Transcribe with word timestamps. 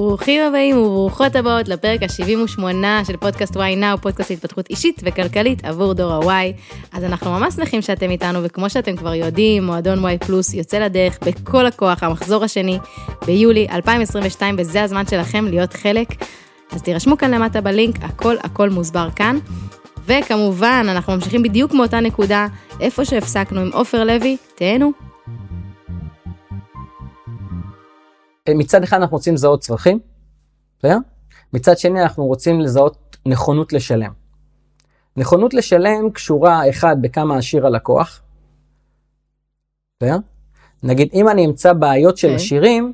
ברוכים 0.00 0.42
הבאים 0.42 0.78
וברוכות 0.78 1.36
הבאות 1.36 1.68
לפרק 1.68 2.02
ה-78 2.02 2.60
של 3.06 3.16
פודקאסט 3.16 3.56
וואי 3.56 3.76
נאו, 3.76 3.98
פודקאסט 3.98 4.30
להתפתחות 4.30 4.70
אישית 4.70 5.00
וכלכלית 5.04 5.64
עבור 5.64 5.92
דור 5.92 6.12
ה-Y. 6.12 6.52
אז 6.92 7.04
אנחנו 7.04 7.30
ממש 7.30 7.54
שמחים 7.54 7.82
שאתם 7.82 8.10
איתנו, 8.10 8.38
וכמו 8.42 8.70
שאתם 8.70 8.96
כבר 8.96 9.14
יודעים, 9.14 9.64
מועדון 9.64 9.98
וואי 9.98 10.18
פלוס 10.18 10.54
יוצא 10.54 10.78
לדרך 10.78 11.18
בכל 11.26 11.66
הכוח, 11.66 12.02
המחזור 12.02 12.44
השני, 12.44 12.78
ביולי 13.26 13.66
2022, 13.72 14.54
וזה 14.58 14.82
הזמן 14.82 15.06
שלכם 15.06 15.44
להיות 15.44 15.72
חלק. 15.72 16.08
אז 16.72 16.82
תירשמו 16.82 17.18
כאן 17.18 17.34
למטה 17.34 17.60
בלינק, 17.60 17.96
הכל 18.02 18.36
הכל 18.42 18.70
מוסבר 18.70 19.08
כאן. 19.16 19.38
וכמובן, 20.06 20.86
אנחנו 20.88 21.12
ממשיכים 21.12 21.42
בדיוק 21.42 21.74
מאותה 21.74 22.00
נקודה, 22.00 22.46
איפה 22.80 23.04
שהפסקנו 23.04 23.60
עם 23.60 23.70
עופר 23.72 24.04
לוי, 24.04 24.36
תהנו. 24.54 25.09
מצד 28.48 28.82
אחד 28.82 28.96
אנחנו 28.96 29.16
רוצים 29.16 29.34
לזהות 29.34 29.60
צרכים, 29.60 29.98
בסדר? 30.78 30.96
מצד 31.52 31.78
שני 31.78 32.02
אנחנו 32.02 32.26
רוצים 32.26 32.60
לזהות 32.60 33.16
נכונות 33.26 33.72
לשלם. 33.72 34.12
נכונות 35.16 35.54
לשלם 35.54 36.10
קשורה, 36.10 36.68
אחד, 36.70 36.96
בכמה 37.00 37.38
עשיר 37.38 37.66
הלקוח, 37.66 38.22
בסדר? 39.96 40.16
נגיד, 40.82 41.08
אם 41.14 41.28
אני 41.28 41.46
אמצא 41.46 41.72
בעיות 41.72 42.16
של 42.16 42.28
כן. 42.28 42.34
עשירים, 42.34 42.92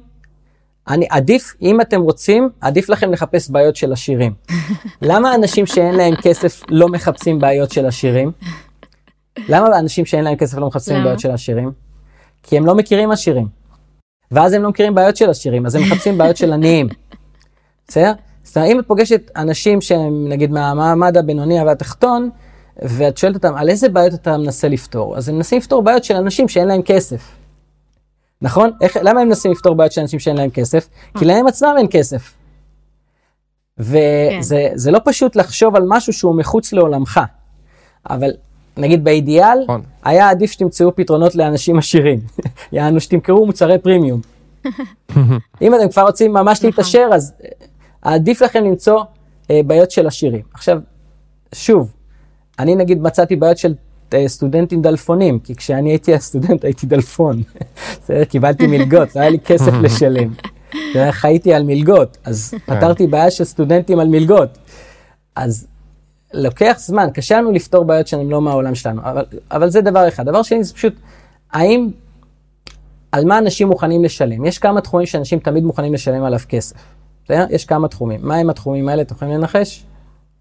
אני 0.88 1.06
עדיף, 1.10 1.56
אם 1.62 1.80
אתם 1.80 2.00
רוצים, 2.00 2.48
עדיף 2.60 2.88
לכם 2.88 3.12
לחפש 3.12 3.50
בעיות 3.50 3.76
של 3.76 3.92
עשירים. 3.92 4.34
למה 5.02 5.34
אנשים 5.34 5.66
שאין 5.66 5.94
להם 5.94 6.14
כסף 6.22 6.62
לא 6.68 6.88
מחפשים 6.88 7.38
בעיות 7.38 7.70
של 7.70 7.86
עשירים? 7.86 8.32
למה 9.48 9.78
אנשים 9.78 10.06
שאין 10.06 10.24
להם 10.24 10.36
כסף 10.36 10.58
לא 10.58 10.66
מחפשים? 10.66 11.04
בעיות 11.04 11.20
של 11.20 11.30
עשירים? 11.30 11.72
כי 12.42 12.56
הם 12.56 12.66
לא 12.66 12.74
מכירים 12.74 13.10
עשירים. 13.10 13.48
ואז 14.30 14.52
הם 14.52 14.62
לא 14.62 14.68
מכירים 14.68 14.94
בעיות 14.94 15.16
של 15.16 15.30
עשירים, 15.30 15.66
אז 15.66 15.74
הם 15.74 15.82
מחפשים 15.82 16.18
בעיות 16.18 16.36
של 16.36 16.52
עניים. 16.52 16.88
בסדר? 17.88 18.12
זאת 18.42 18.56
אומרת, 18.56 18.70
אם 18.70 18.80
את 18.80 18.86
פוגשת 18.86 19.30
אנשים 19.36 19.80
שהם 19.80 20.28
נגיד 20.28 20.50
מהמעמד 20.50 21.16
הבינוני 21.16 21.62
והתחתון, 21.62 22.30
ואת 22.82 23.18
שואלת 23.18 23.34
אותם 23.34 23.54
על 23.56 23.68
איזה 23.68 23.88
בעיות 23.88 24.14
אתה 24.14 24.36
מנסה 24.36 24.68
לפתור, 24.68 25.16
אז 25.16 25.28
הם 25.28 25.36
מנסים 25.36 25.58
לפתור 25.58 25.82
בעיות 25.82 26.04
של 26.04 26.16
אנשים 26.16 26.48
שאין 26.48 26.68
להם 26.68 26.82
כסף. 26.82 27.32
נכון? 28.42 28.70
איך, 28.80 28.96
למה 29.02 29.20
הם 29.20 29.28
מנסים 29.28 29.52
לפתור 29.52 29.74
בעיות 29.74 29.92
של 29.92 30.00
אנשים 30.00 30.20
שאין 30.20 30.36
להם 30.36 30.50
כסף? 30.50 30.88
כי 31.18 31.24
להם 31.24 31.46
עצמם 31.46 31.74
אין 31.78 31.86
כסף. 31.90 32.34
וזה 33.78 34.68
זה 34.74 34.90
לא 34.90 35.00
פשוט 35.04 35.36
לחשוב 35.36 35.76
על 35.76 35.82
משהו 35.88 36.12
שהוא 36.12 36.36
מחוץ 36.36 36.72
לעולמך, 36.72 37.20
אבל 38.10 38.30
נגיד 38.76 39.04
באידיאל, 39.04 39.58
נכון. 39.64 39.82
היה 40.04 40.30
עדיף 40.30 40.50
שתמצאו 40.50 40.96
פתרונות 40.96 41.34
לאנשים 41.34 41.78
עשירים. 41.78 42.20
יענו 42.72 43.00
שתמכרו 43.00 43.46
מוצרי 43.46 43.78
פרימיום. 43.78 44.20
אם 45.62 45.74
אתם 45.74 45.88
כבר 45.88 46.02
רוצים 46.02 46.32
ממש 46.32 46.58
נכון. 46.58 46.70
להתעשר, 46.70 47.08
אז 47.12 47.32
אה, 47.44 47.48
עדיף 48.02 48.42
לכם 48.42 48.64
למצוא 48.64 49.00
אה, 49.50 49.60
בעיות 49.66 49.90
של 49.90 50.06
עשירים. 50.06 50.42
עכשיו, 50.54 50.78
שוב, 51.54 51.92
אני 52.58 52.74
נגיד 52.74 53.02
מצאתי 53.02 53.36
בעיות 53.36 53.58
של 53.58 53.74
אה, 54.14 54.28
סטודנטים 54.28 54.82
דלפונים, 54.82 55.38
כי 55.38 55.54
כשאני 55.54 55.90
הייתי 55.90 56.14
הסטודנט 56.14 56.64
הייתי 56.64 56.86
דלפון. 56.86 57.42
קיבלתי 58.30 58.66
מלגות, 58.66 59.16
לא 59.16 59.20
היה 59.20 59.30
לי 59.30 59.38
כסף 59.38 59.72
לשלם. 59.82 60.32
חייתי 61.10 61.54
על 61.54 61.62
מלגות, 61.62 62.16
אז 62.24 62.54
פתרתי 62.66 63.06
בעיה 63.06 63.30
של 63.30 63.44
סטודנטים 63.44 63.98
על 63.98 64.08
מלגות. 64.08 64.58
אז 65.36 65.66
לוקח 66.34 66.76
זמן, 66.78 67.08
קשה 67.14 67.38
לנו 67.38 67.52
לפתור 67.52 67.84
בעיות 67.84 68.06
שהן 68.06 68.28
לא 68.28 68.40
מהעולם 68.40 68.74
שלנו, 68.74 69.02
אבל, 69.04 69.24
אבל 69.50 69.70
זה 69.70 69.80
דבר 69.80 70.08
אחד. 70.08 70.26
דבר 70.26 70.42
שני 70.42 70.64
זה 70.64 70.74
פשוט, 70.74 70.94
האם, 71.52 71.88
על 73.12 73.24
מה 73.24 73.38
אנשים 73.38 73.68
מוכנים 73.68 74.04
לשלם? 74.04 74.44
יש 74.44 74.58
כמה 74.58 74.80
תחומים 74.80 75.06
שאנשים 75.06 75.38
תמיד 75.38 75.64
מוכנים 75.64 75.94
לשלם 75.94 76.24
עליו 76.24 76.38
כסף. 76.48 76.76
בסדר? 77.24 77.46
יש 77.50 77.64
כמה 77.64 77.88
תחומים. 77.88 78.20
מה 78.22 78.36
הם 78.36 78.50
התחומים 78.50 78.88
האלה? 78.88 79.02
אתם 79.02 79.14
יכולים 79.14 79.34
לנחש? 79.34 79.82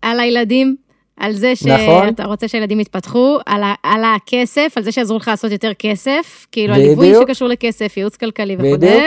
על 0.02 0.20
הילדים, 0.20 0.76
על 1.18 1.34
זה 1.34 1.54
נכון. 1.66 2.10
שאתה 2.10 2.26
רוצה 2.26 2.48
שהילדים 2.48 2.80
יתפתחו, 2.80 3.38
על, 3.46 3.64
ה, 3.64 3.74
על 3.84 4.04
הכסף, 4.04 4.74
על 4.76 4.84
זה 4.84 4.92
שיעזרו 4.92 5.18
לך 5.18 5.28
לעשות 5.28 5.52
יותר 5.52 5.72
כסף, 5.80 6.46
כאילו 6.52 6.74
הליווי. 6.74 7.14
שקשור 7.22 7.48
לכסף, 7.48 7.98
ייעוץ 7.98 8.16
כלכלי 8.16 8.56
וכו'. 8.56 8.78
בדיוק. 8.78 9.04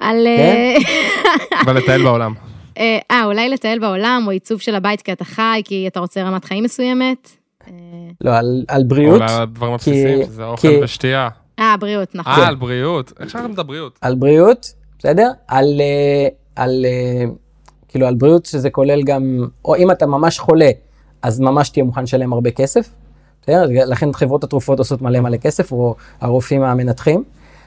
על... 0.00 0.26
כן. 0.36 0.76
אה, 1.52 1.60
אבל 1.64 1.76
לטייל 1.76 2.02
בעולם. 2.02 2.34
אה, 2.80 2.98
אה, 3.10 3.24
אולי 3.24 3.48
לטייל 3.48 3.78
בעולם, 3.78 4.22
או 4.26 4.30
עיצוב 4.30 4.60
של 4.60 4.74
הבית 4.74 5.02
כי 5.02 5.12
אתה 5.12 5.24
חי, 5.24 5.62
כי 5.64 5.86
אתה 5.88 6.00
רוצה 6.00 6.22
רמת 6.22 6.44
חיים 6.44 6.64
מסוימת. 6.64 7.28
אה, 7.68 7.72
לא, 8.20 8.36
על, 8.38 8.64
על 8.68 8.82
בריאות, 8.84 9.20
או 9.20 9.26
לדברים 9.42 9.70
כי- 9.78 9.90
הבסיסיים, 9.90 10.24
שזה 10.26 10.44
אוכל 10.44 10.68
כי- 10.68 10.80
ושתייה. 10.82 11.28
אה, 11.58 11.76
בריאות, 11.80 12.14
נכון. 12.14 12.32
אה, 12.32 12.48
על 12.48 12.54
בריאות. 12.54 13.12
איך 13.20 13.30
שאתם 13.30 13.52
את 13.52 13.58
הבריאות? 13.58 13.98
על 14.00 14.14
בריאות, 14.14 14.66
בסדר? 14.98 15.30
על, 15.48 15.80
אה, 15.80 16.28
על, 16.56 16.84
כאילו 17.88 18.06
על 18.06 18.14
בריאות 18.14 18.46
שזה 18.46 18.70
כולל 18.70 19.02
גם, 19.02 19.22
או 19.64 19.76
אם 19.76 19.90
אתה 19.90 20.06
ממש 20.06 20.38
חולה, 20.38 20.70
אז 21.22 21.40
ממש 21.40 21.68
תהיה 21.68 21.84
מוכן 21.84 22.02
לשלם 22.02 22.32
הרבה 22.32 22.50
כסף. 22.50 22.88
בסדר? 23.42 23.62
לכן 23.86 24.12
חברות 24.12 24.44
התרופות 24.44 24.78
עושות 24.78 25.02
מלא 25.02 25.20
מלא 25.20 25.36
כסף, 25.36 25.72
או 25.72 25.94
הרופאים 26.20 26.62
המנתחים. 26.62 27.24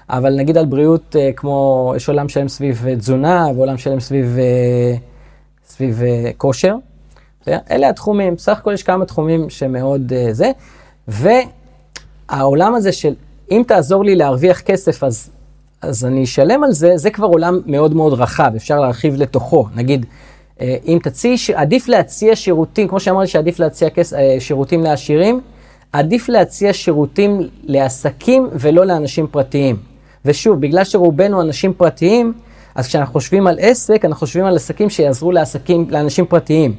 אבל 0.09 0.35
נגיד 0.35 0.57
על 0.57 0.65
בריאות, 0.65 1.15
אה, 1.19 1.31
כמו, 1.35 1.93
יש 1.95 2.09
עולם 2.09 2.29
שלם 2.29 2.47
סביב 2.47 2.85
אה, 2.87 2.95
תזונה, 2.95 3.47
ועולם 3.55 3.77
שלם 3.77 3.99
סביב, 3.99 4.37
אה, 4.39 4.95
סביב 5.67 6.01
כושר. 6.37 6.75
אלה 7.47 7.89
התחומים, 7.89 8.35
בסך 8.35 8.57
הכל 8.57 8.73
יש 8.73 8.83
כמה 8.83 9.05
תחומים 9.05 9.49
שמאוד 9.49 10.13
זה. 10.31 10.51
והעולם 11.07 12.75
הזה 12.75 12.91
של 12.91 13.13
אם 13.51 13.61
תעזור 13.67 14.05
לי 14.05 14.15
להרוויח 14.15 14.61
כסף, 14.61 15.03
אז, 15.03 15.29
אז 15.81 16.05
אני 16.05 16.23
אשלם 16.23 16.63
על 16.63 16.71
זה, 16.71 16.97
זה 16.97 17.09
כבר 17.09 17.27
עולם 17.27 17.59
מאוד 17.65 17.93
מאוד 17.93 18.13
רחב, 18.13 18.51
אפשר 18.55 18.79
להרחיב 18.79 19.15
לתוכו. 19.15 19.67
נגיד, 19.75 20.05
אם 20.61 20.99
תציעי, 21.03 21.37
ש- 21.37 21.49
עדיף 21.49 21.87
להציע 21.87 22.35
שירותים, 22.35 22.87
כמו 22.87 22.99
שאמרתי 22.99 23.27
שעדיף 23.27 23.59
להציע 23.59 23.89
כס, 23.89 24.13
שירותים 24.39 24.83
לעשירים, 24.83 25.41
עדיף 25.91 26.29
להציע 26.29 26.73
שירותים 26.73 27.49
לעסקים 27.63 28.47
ולא 28.53 28.85
לאנשים 28.85 29.27
פרטיים. 29.27 29.92
ושוב, 30.25 30.61
בגלל 30.61 30.83
שרובנו 30.83 31.41
אנשים 31.41 31.73
פרטיים, 31.73 32.33
אז 32.75 32.87
כשאנחנו 32.87 33.13
חושבים 33.13 33.47
על 33.47 33.57
עסק, 33.59 34.05
אנחנו 34.05 34.19
חושבים 34.19 34.45
על 34.45 34.55
עסקים 34.55 34.89
שיעזרו 34.89 35.31
לעסקים, 35.31 35.87
לאנשים 35.89 36.25
פרטיים. 36.25 36.75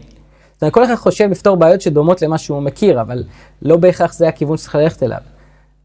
זאת 0.55 0.62
אומרת, 0.62 0.75
כל 0.75 0.84
אחד 0.84 0.94
חושב 0.94 1.31
לפתור 1.31 1.56
בעיות 1.56 1.81
שדומות 1.81 2.22
למה 2.22 2.38
שהוא 2.38 2.60
מכיר, 2.60 3.00
אבל 3.00 3.25
לא 3.62 3.77
בהכרח 3.77 4.12
זה 4.12 4.28
הכיוון 4.28 4.56
שצריך 4.56 4.75
ללכת 4.75 5.03
אליו. 5.03 5.19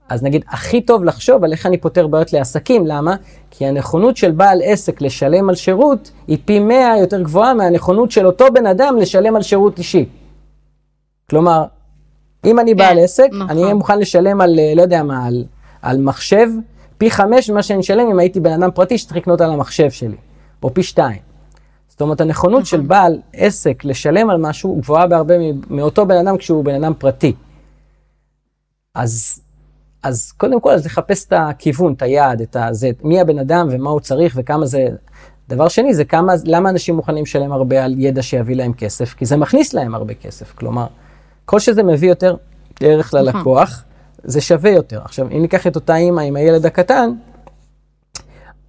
אז 0.09 0.23
נגיד, 0.23 0.45
הכי 0.49 0.81
טוב 0.81 1.03
לחשוב 1.03 1.43
על 1.43 1.51
איך 1.51 1.65
אני 1.65 1.77
פותר 1.77 2.07
בעיות 2.07 2.33
לעסקים, 2.33 2.87
למה? 2.87 3.15
כי 3.51 3.65
הנכונות 3.65 4.17
של 4.17 4.31
בעל 4.31 4.61
עסק 4.63 5.01
לשלם 5.01 5.49
על 5.49 5.55
שירות 5.55 6.11
היא 6.27 6.37
פי 6.45 6.59
100 6.59 6.97
יותר 6.99 7.21
גבוהה 7.21 7.53
מהנכונות 7.53 8.11
של 8.11 8.25
אותו 8.25 8.45
בן 8.53 8.65
אדם 8.65 8.97
לשלם 8.97 9.35
על 9.35 9.41
שירות 9.41 9.77
אישי. 9.77 10.05
כלומר, 11.29 11.63
אם 12.45 12.59
אני 12.59 12.75
בעל 12.75 12.99
עסק, 12.99 13.27
נכון. 13.31 13.49
אני 13.49 13.63
אהיה 13.63 13.73
מוכן 13.73 13.99
לשלם 13.99 14.41
על, 14.41 14.59
אה, 14.59 14.73
לא 14.75 14.81
יודע 14.81 15.03
מה, 15.03 15.25
על, 15.25 15.43
על 15.81 15.97
מחשב, 15.97 16.47
פי 16.99 17.11
חמש 17.11 17.49
ממה 17.49 17.63
שאני 17.63 17.79
אשלם 17.79 18.09
אם 18.11 18.19
הייתי 18.19 18.39
בן 18.39 18.51
אדם 18.51 18.71
פרטי 18.71 18.97
שצריך 18.97 19.17
לקנות 19.17 19.41
על 19.41 19.51
המחשב 19.51 19.91
שלי, 19.91 20.17
או 20.63 20.73
פי 20.73 20.83
שתיים. 20.83 21.21
זאת 21.87 22.01
אומרת, 22.01 22.21
הנכונות 22.21 22.65
של 22.65 22.81
בעל 22.81 23.19
עסק 23.33 23.85
לשלם 23.85 24.29
על 24.29 24.37
משהו 24.37 24.75
גבוהה 24.81 25.07
בהרבה 25.07 25.33
מאותו 25.69 26.05
בן 26.05 26.27
אדם 26.27 26.37
כשהוא 26.37 26.65
בן 26.65 26.83
אדם 26.83 26.93
פרטי. 26.97 27.33
אז, 28.95 29.41
אז 30.03 30.31
קודם 30.31 30.61
כל, 30.61 30.71
אז 30.71 30.85
לחפש 30.85 31.25
את 31.25 31.33
הכיוון, 31.35 31.93
את 31.93 32.01
היעד, 32.01 32.41
את 32.41 32.55
הזה, 32.55 32.89
מי 33.03 33.21
הבן 33.21 33.39
אדם 33.39 33.67
ומה 33.71 33.89
הוא 33.89 33.99
צריך 33.99 34.33
וכמה 34.37 34.65
זה... 34.65 34.87
דבר 35.49 35.67
שני, 35.67 35.93
זה 35.93 36.05
כמה, 36.05 36.33
למה 36.45 36.69
אנשים 36.69 36.95
מוכנים 36.95 37.23
לשלם 37.23 37.51
הרבה 37.51 37.85
על 37.85 37.95
ידע 37.97 38.21
שיביא 38.21 38.55
להם 38.55 38.73
כסף? 38.73 39.13
כי 39.13 39.25
זה 39.25 39.37
מכניס 39.37 39.73
להם 39.73 39.95
הרבה 39.95 40.13
כסף. 40.13 40.53
כלומר, 40.53 40.87
כל 41.45 41.59
שזה 41.59 41.83
מביא 41.83 42.09
יותר 42.09 42.35
ערך 42.79 43.13
ללקוח, 43.13 43.83
זה 44.23 44.41
שווה 44.41 44.71
יותר. 44.71 45.01
עכשיו, 45.05 45.27
אם 45.31 45.41
ניקח 45.41 45.67
את 45.67 45.75
אותה 45.75 45.95
אימא 45.95 46.21
עם 46.21 46.35
הילד 46.35 46.65
הקטן, 46.65 47.09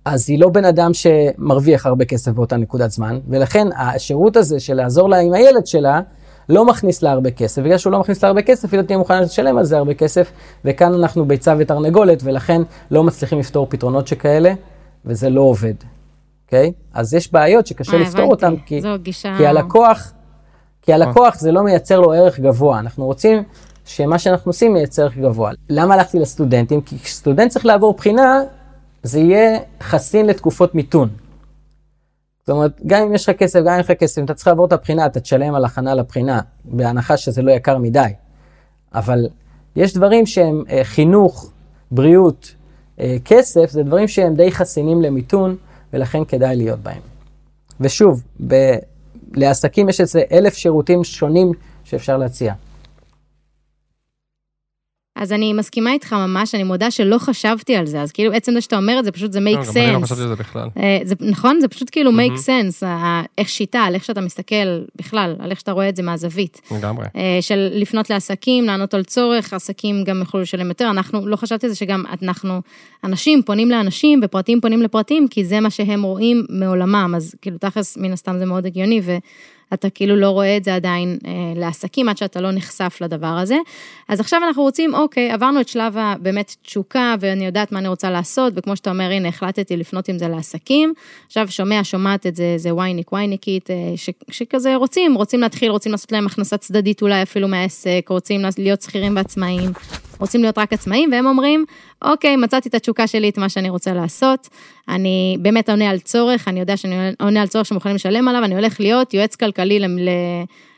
אז 0.05 0.31
היא 0.31 0.41
לא 0.41 0.49
בן 0.49 0.65
אדם 0.65 0.91
שמרוויח 0.95 1.87
הרבה 1.87 2.05
כסף 2.05 2.33
באותה 2.33 2.57
נקודת 2.57 2.91
זמן, 2.91 3.19
ולכן 3.29 3.69
השירות 3.77 4.37
הזה 4.37 4.61
של 4.61 4.75
לעזור 4.75 5.09
לה 5.09 5.19
עם 5.19 5.33
הילד 5.33 5.67
שלה, 5.67 6.01
לא 6.49 6.65
מכניס 6.65 7.03
לה 7.03 7.11
הרבה 7.11 7.31
כסף. 7.31 7.63
בגלל 7.63 7.79
שהוא 7.79 7.93
לא 7.93 8.01
מכניס 8.01 8.23
לה 8.23 8.29
הרבה 8.29 8.43
כסף, 8.43 8.73
היא 8.73 8.81
לא 8.81 8.87
תהיה 8.87 8.99
מוכנה 8.99 9.21
לשלם 9.21 9.59
על 9.59 9.65
זה 9.65 9.79
הרבה 9.79 9.95
כסף, 9.95 10.33
וכאן 10.65 10.95
אנחנו 10.95 11.25
ביצה 11.25 11.55
ותרנגולת, 11.59 12.21
ולכן 12.25 12.63
לא 12.91 13.05
מצליחים 13.05 13.39
לפתור 13.39 13.67
פתרונות 13.71 14.07
שכאלה, 14.07 14.53
וזה 15.05 15.31
לא 15.31 15.41
עובד, 15.41 15.75
אוקיי? 16.47 16.73
אז 16.95 17.15
יש 17.15 17.33
בעיות 17.33 17.67
שקשה 17.67 17.93
אה, 17.93 17.99
לפתור. 17.99 18.31
אותן, 18.31 18.55
כי. 18.67 18.81
כי 19.39 19.47
הלקוח, 19.47 20.13
כי 20.83 20.93
הלקוח 20.93 21.39
זה 21.39 21.53
לא 21.53 21.63
מייצר 21.63 22.01
לו 22.01 22.13
ערך 22.13 22.41
גבוה. 22.41 22.79
אנחנו 22.79 23.07
רוצים 23.07 23.43
שמה 23.91 24.19
שאנחנו 24.19 24.49
עושים 24.49 24.73
מייצר 24.73 25.03
ערך 25.03 25.17
גבוה. 25.17 25.51
למה 25.71 25.95
הלכתי 25.95 26.19
לסטודנטים? 26.19 26.81
כי 26.81 26.99
כשסטודנט 26.99 27.51
צריך 27.51 27.67
לעבור 27.67 27.95
בחינה, 27.95 28.41
זה 29.03 29.21
יהיה 29.21 29.59
חסין 29.83 30.27
לתקופות 30.27 30.75
מיתון. 30.75 31.09
זאת 32.41 32.51
אומרת, 32.51 32.73
גם 32.87 33.03
אם 33.03 33.15
יש 33.15 33.29
לך 33.29 33.37
כסף, 33.37 33.59
גם 33.59 33.67
אם 33.67 33.73
אין 33.73 33.81
לך 33.81 33.91
כסף, 33.91 34.19
אם 34.19 34.25
אתה 34.25 34.35
צריך 34.35 34.47
לעבור 34.47 34.67
את 34.67 34.73
הבחינה, 34.73 35.07
אתה 35.07 35.21
תשלם 35.21 35.55
על 35.55 35.65
הכנה 35.65 35.95
לבחינה, 35.95 36.41
בהנחה 36.65 37.17
שזה 37.17 37.43
לא 37.43 37.51
יקר 37.51 37.79
מדי. 37.79 38.09
אבל 38.95 39.29
יש 39.77 39.95
דברים 39.95 40.27
שהם 40.27 40.65
אה, 40.71 40.85
חינוך, 40.85 41.51
בריאות, 41.91 42.55
אה, 43.01 43.17
כסף, 43.25 43.71
זה 43.71 43.83
דברים 43.83 44.09
שהם 44.09 44.35
די 44.35 44.53
חסינים 44.53 45.03
למיתון, 45.03 45.57
ולכן 45.93 46.25
כדאי 46.25 46.57
להיות 46.57 46.81
בהם. 46.81 47.03
ושוב, 47.81 48.23
ב- 48.47 48.77
לעסקים 49.35 49.89
יש 49.89 50.01
איזה 50.01 50.23
אלף 50.33 50.55
שירותים 50.55 51.05
שונים 51.05 51.53
שאפשר 51.85 52.17
להציע. 52.17 52.55
אז 55.21 55.33
אני 55.33 55.53
מסכימה 55.53 55.93
איתך 55.93 56.13
ממש, 56.13 56.55
אני 56.55 56.63
מודה 56.63 56.91
שלא 56.91 57.19
חשבתי 57.19 57.77
על 57.77 57.87
זה, 57.87 58.01
אז 58.01 58.13
כאילו 58.13 58.33
עצם 58.33 58.53
זה 58.53 58.61
שאתה 58.61 58.77
אומר 58.77 58.99
את 58.99 59.05
זה, 59.05 59.13
פשוט 59.13 59.33
זה 59.33 59.39
make 59.39 59.43
לא, 59.43 59.65
גם 59.65 59.73
אני 59.77 59.93
לא 59.93 59.99
sense. 59.99 60.03
חשבתי 60.03 60.23
על 60.23 60.29
זה 60.29 60.35
בכלל. 60.35 60.69
אה, 60.77 60.99
זה, 61.05 61.15
נכון? 61.21 61.61
זה 61.61 61.69
פשוט 61.69 61.89
כאילו 61.93 62.11
make 62.11 62.39
sense, 62.39 62.85
איך 63.39 63.49
שיטה, 63.49 63.81
על 63.81 63.95
איך 63.95 64.05
שאתה 64.05 64.21
מסתכל 64.21 64.85
בכלל, 64.97 65.37
על 65.39 65.51
איך 65.51 65.61
שאתה 65.61 65.73
רואה 65.73 65.89
את 65.89 65.97
זה 65.97 66.03
מהזווית. 66.03 66.61
לגמרי. 66.71 67.07
אה, 67.17 67.39
של 67.41 67.69
לפנות 67.73 68.11
לעסקים, 68.11 68.65
לענות 68.65 68.95
על 68.95 69.05
צורך, 69.05 69.55
עסקים 69.55 70.05
גם 70.05 70.21
יוכלו 70.21 70.41
לשלם 70.41 70.69
יותר. 70.69 70.91
אנחנו, 70.91 71.27
לא 71.27 71.37
חשבתי 71.37 71.67
על 71.67 71.73
זה 71.73 71.79
שגם 71.79 72.05
אנחנו, 72.23 72.61
אנשים 73.05 73.43
פונים 73.43 73.71
לאנשים 73.71 74.21
ופרטים 74.23 74.61
פונים 74.61 74.83
לפרטים, 74.83 75.29
כי 75.29 75.45
זה 75.45 75.61
מה 75.61 75.71
שהם 75.71 76.03
רואים 76.03 76.47
מעולמם, 76.49 77.13
אז 77.17 77.35
כאילו 77.43 77.59
תכלס, 77.59 77.97
מן 77.97 78.13
הסתם 78.13 78.39
זה 78.39 78.47
מאוד 78.47 78.67
הגיוני, 78.67 79.01
ואתה 79.71 79.91
כאילו 79.91 80.17
לא 80.17 80.31
רואה 80.31 80.57
את 80.57 80.65
זה 80.65 80.75
עדיין 80.75 81.19
אה, 81.27 81.31
לעסקים, 81.57 82.09
עד 82.09 82.17
שאתה 82.17 82.41
לא 82.41 82.51
נחשף 82.51 82.99
לדבר 83.01 83.27
הזה. 83.27 83.57
אז 84.09 84.21
עכשיו 84.21 84.41
אנחנו 84.47 84.63
רוצים, 84.63 84.95
אוקיי, 84.95 85.31
עברנו 85.31 85.61
את 85.61 85.69
שלב 85.69 85.97
הבאמת 85.97 86.57
תשוקה, 86.63 87.15
ואני 87.21 87.47
יודעת 87.47 87.73
מה 87.73 87.79
אני 87.79 87.89
רוצה 87.89 88.11
לעשות, 88.11 88.53
וכמו 88.57 88.77
שאתה 88.77 88.91
אומר, 88.91 89.11
הנה, 89.11 89.29
החלטתי 89.29 89.77
לפנות 89.77 90.09
עם 90.09 90.19
זה 90.19 90.29
לעסקים. 90.29 90.95
עכשיו 91.27 91.49
שומע, 91.51 91.81
שומעת 91.83 92.27
את 92.27 92.37
זה, 92.37 92.55
זה 92.57 92.75
וייניק, 92.75 93.13
וייניקית, 93.13 93.71
אה, 93.71 93.77
ש, 93.97 94.11
שכזה 94.31 94.77
רוצים, 94.77 95.15
רוצים 95.15 95.41
להתחיל, 95.41 95.71
רוצים 95.71 95.93
לעשות 95.93 96.13
להם 96.13 96.27
הכנסה 96.27 96.57
צדדית 96.57 97.03
אולי 97.03 97.23
אפילו 97.23 97.49
מהעסק, 97.49 98.07
רוצים 98.09 98.41
להיות 98.59 98.83
שכירים 98.83 99.17
ועצמאים, 99.17 99.71
רוצים 100.21 100.43
להיות 100.43 100.59
רק 100.59 100.73
עצמאים, 100.73 101.13
והם 101.13 101.27
אומרים, 101.27 101.65
אוקיי, 102.03 102.37
מצאתי 102.37 102.69
את 102.69 102.75
התשוקה 102.75 103.07
שלי, 103.07 103.29
את 103.29 103.39
מה 103.39 103.49
שאני 103.49 103.71
רוצה 103.71 103.95
לעשות, 103.95 104.49
אני 104.89 105.37
באמת 105.41 105.69
עונה 105.71 105.91
על 105.91 105.99
צורך, 105.99 106.49
אני 106.49 106.61
יודע 106.61 106.77
שאני 106.77 106.95
עונה 107.21 107.43
על 107.43 107.49
צורך 107.49 107.67
שמוכנים 107.67 107.95
לשלם 107.95 108.29
עליו, 108.29 108.45
אני 108.45 108.55
הולך 108.55 108.81
להיות 108.81 109.15
יועץ 109.15 109.37
כלכלי 109.37 109.81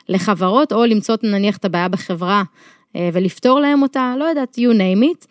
לחברות, 0.08 0.72
או 0.72 0.84
למצוא 0.84 1.16
נניח 1.22 1.56
את 1.56 1.64
הבעיה 1.64 1.88
בחברה 1.88 2.42
אה, 2.96 3.10
ולפתור 3.12 3.60
להם 3.60 3.82
אותה, 3.82 4.14
לא 4.18 4.24
יודעת, 4.24 4.58
you 4.58 4.74
name 4.74 5.02
it, 5.02 5.26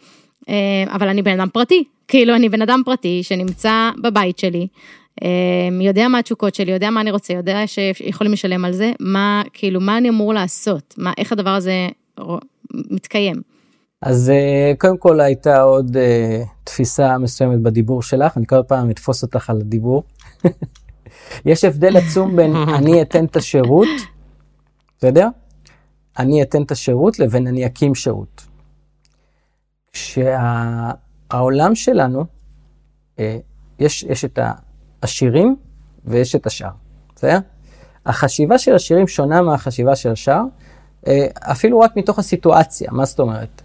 אה, 0.50 0.94
אבל 0.96 1.08
אני 1.08 1.22
בן 1.22 1.40
אדם 1.40 1.50
פרטי, 1.54 1.84
כאילו 2.08 2.36
אני 2.36 2.50
בן 2.50 2.62
אדם 2.62 2.82
פרטי 2.86 3.24
שנמצא 3.24 3.90
בבית 4.02 4.40
שלי, 4.40 4.68
אה, 5.24 5.28
יודע 5.82 6.08
מה 6.08 6.20
התשוקות 6.20 6.56
שלי, 6.56 6.72
יודע 6.72 6.90
מה 6.90 7.02
אני 7.02 7.12
רוצה, 7.12 7.34
יודע 7.34 7.68
שיכולים 7.68 8.34
לשלם 8.34 8.66
על 8.66 8.72
זה, 8.72 8.92
מה, 9.00 9.42
כאילו, 9.54 9.82
מה 9.82 9.98
אני 9.98 10.10
אמור 10.10 10.34
לעשות, 10.34 10.96
מה, 10.98 11.14
איך 11.18 11.32
הדבר 11.32 11.50
הזה 11.50 11.88
מתקיים. 12.74 13.51
אז 14.02 14.30
אה, 14.30 14.74
קודם 14.78 14.98
כל 14.98 15.20
הייתה 15.22 15.62
עוד 15.62 15.98
אה, 15.98 16.44
תפיסה 16.64 17.18
מסוימת 17.18 17.60
בדיבור 17.60 18.02
שלך, 18.02 18.38
אני 18.38 18.46
כל 18.46 18.64
פעם 18.68 18.90
אתפוס 18.90 19.24
אותך 19.24 19.50
על 19.50 19.58
הדיבור. 19.62 20.04
יש 21.46 21.64
הבדל 21.64 21.98
עצום 21.98 22.36
בין 22.36 22.56
אני 22.78 23.02
אתן 23.02 23.26
את 23.26 23.36
השירות, 23.36 23.88
בסדר? 24.98 25.28
אני 26.20 26.42
אתן 26.42 26.64
את 26.64 26.72
השירות 26.72 27.20
לבין 27.20 27.48
אני 27.48 27.66
אקים 27.66 27.96
שירות. 27.96 28.46
כשהעולם 29.92 31.76
שלנו, 31.76 32.26
אה, 33.20 33.38
יש, 33.80 34.04
יש 34.04 34.26
את 34.26 34.40
העשירים 35.02 35.56
ויש 36.06 36.36
את 36.36 36.48
השאר, 36.48 36.72
בסדר? 37.16 37.40
החשיבה 38.06 38.58
של 38.58 38.76
עשירים 38.76 39.08
שונה 39.08 39.42
מהחשיבה 39.42 39.96
של 39.96 40.12
השאר, 40.12 40.42
אפילו 41.40 41.80
רק 41.80 41.98
מתוך 41.98 42.20
הסיטואציה, 42.20 42.92
מה 42.92 43.06
זאת 43.06 43.20
אומרת? 43.20 43.62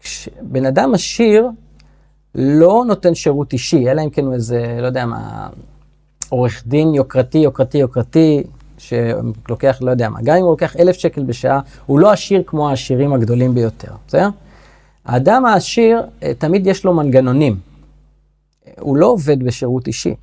כשבן 0.00 0.66
אדם 0.66 0.94
עשיר 0.94 1.48
לא 2.34 2.84
נותן 2.86 3.14
שירות 3.14 3.52
אישי, 3.52 3.90
אלא 3.90 4.02
אם 4.02 4.10
כן 4.10 4.24
הוא 4.24 4.34
איזה, 4.34 4.78
לא 4.80 4.86
יודע 4.86 5.06
מה, 5.06 5.48
עורך 6.28 6.62
דין 6.66 6.94
יוקרתי, 6.94 7.38
יוקרתי, 7.38 7.78
יוקרתי, 7.78 8.42
שלוקח, 8.78 9.78
לא 9.80 9.90
יודע 9.90 10.08
מה, 10.08 10.18
גם 10.22 10.36
אם 10.36 10.42
הוא 10.42 10.50
לוקח 10.50 10.76
אלף 10.76 10.96
שקל 10.96 11.22
בשעה, 11.22 11.60
הוא 11.86 11.98
לא 12.00 12.12
עשיר 12.12 12.42
כמו 12.46 12.68
העשירים 12.68 13.12
הגדולים 13.12 13.54
ביותר, 13.54 13.92
בסדר? 14.06 14.28
האדם 15.04 15.46
העשיר, 15.46 16.02
אה, 16.22 16.34
תמיד 16.34 16.66
יש 16.66 16.84
לו 16.84 16.94
מנגנונים. 16.94 17.56
הוא 18.80 18.96
לא 18.96 19.06
עובד 19.06 19.42
בשירות 19.42 19.86
אישי. 19.86 20.14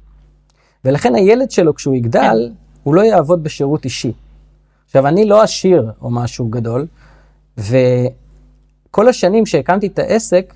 ולכן 0.85 1.15
הילד 1.15 1.51
שלו, 1.51 1.75
כשהוא 1.75 1.95
יגדל, 1.95 2.49
הוא 2.83 2.95
לא 2.95 3.01
יעבוד 3.01 3.43
בשירות 3.43 3.85
אישי. 3.85 4.11
עכשיו, 4.85 5.07
אני 5.07 5.25
לא 5.25 5.41
עשיר 5.41 5.91
או 6.01 6.09
משהו 6.09 6.47
גדול, 6.47 6.85
וכל 8.97 9.09
השנים 9.09 9.45
שהקמתי 9.45 9.87
את 9.87 9.99
העסק, 9.99 10.53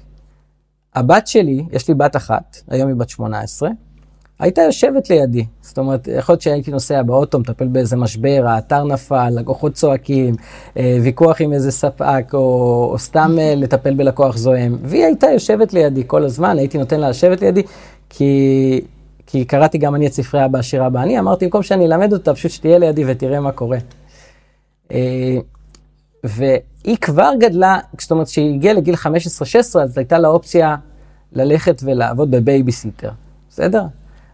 הבת 0.95 1.27
שלי, 1.27 1.63
יש 1.71 1.87
לי 1.87 1.93
בת 1.93 2.15
אחת, 2.15 2.57
היום 2.67 2.87
היא 2.87 2.95
בת 2.95 3.09
18, 3.09 3.69
הייתה 4.39 4.61
יושבת 4.61 5.09
לידי. 5.09 5.45
זאת 5.61 5.77
אומרת, 5.77 6.07
יכול 6.07 6.33
להיות 6.33 6.41
שהייתי 6.41 6.71
נוסע 6.71 7.01
באוטו, 7.03 7.39
מטפל 7.39 7.67
באיזה 7.67 7.95
משבר, 7.97 8.43
האתר 8.47 8.83
נפל, 8.83 9.29
לקוחות 9.29 9.73
צועקים, 9.73 10.35
אה, 10.77 10.97
ויכוח 11.03 11.41
עם 11.41 11.53
איזה 11.53 11.71
ספק, 11.71 12.25
או, 12.33 12.39
או 12.91 12.99
סתם 12.99 13.35
אה, 13.39 13.53
לטפל 13.55 13.93
בלקוח 13.93 14.37
זועם. 14.37 14.77
והיא 14.83 15.05
הייתה 15.05 15.27
יושבת 15.27 15.73
לידי 15.73 16.03
כל 16.07 16.25
הזמן, 16.25 16.57
הייתי 16.57 16.77
נותן 16.77 16.99
לה 16.99 17.09
לשבת 17.09 17.41
לידי, 17.41 17.63
כי, 18.09 18.81
כי 19.27 19.45
קראתי 19.45 19.77
גם 19.77 19.95
אני 19.95 20.07
את 20.07 20.13
ספרי 20.13 20.45
אבא 20.45 20.59
עשיר 20.59 20.87
אבא 20.87 21.01
עני, 21.01 21.19
אמרתי, 21.19 21.45
במקום 21.45 21.63
שאני 21.63 21.85
אלמד 21.85 22.13
אותה, 22.13 22.33
פשוט 22.33 22.51
שתהיה 22.51 22.79
לידי 22.79 23.03
ותראה 23.07 23.39
מה 23.39 23.51
קורה. 23.51 23.77
והיא 26.23 26.97
כבר 27.01 27.31
גדלה, 27.39 27.79
זאת 27.99 28.11
אומרת, 28.11 28.27
כשהיא 28.27 28.55
הגיעה 28.55 28.73
לגיל 28.73 28.95
15-16, 28.95 28.97
אז 29.83 29.97
הייתה 29.97 30.19
לה 30.19 30.27
אופציה 30.27 30.75
ללכת 31.33 31.81
ולעבוד 31.85 32.31
בבייביסיטר, 32.31 33.11
בסדר? 33.49 33.83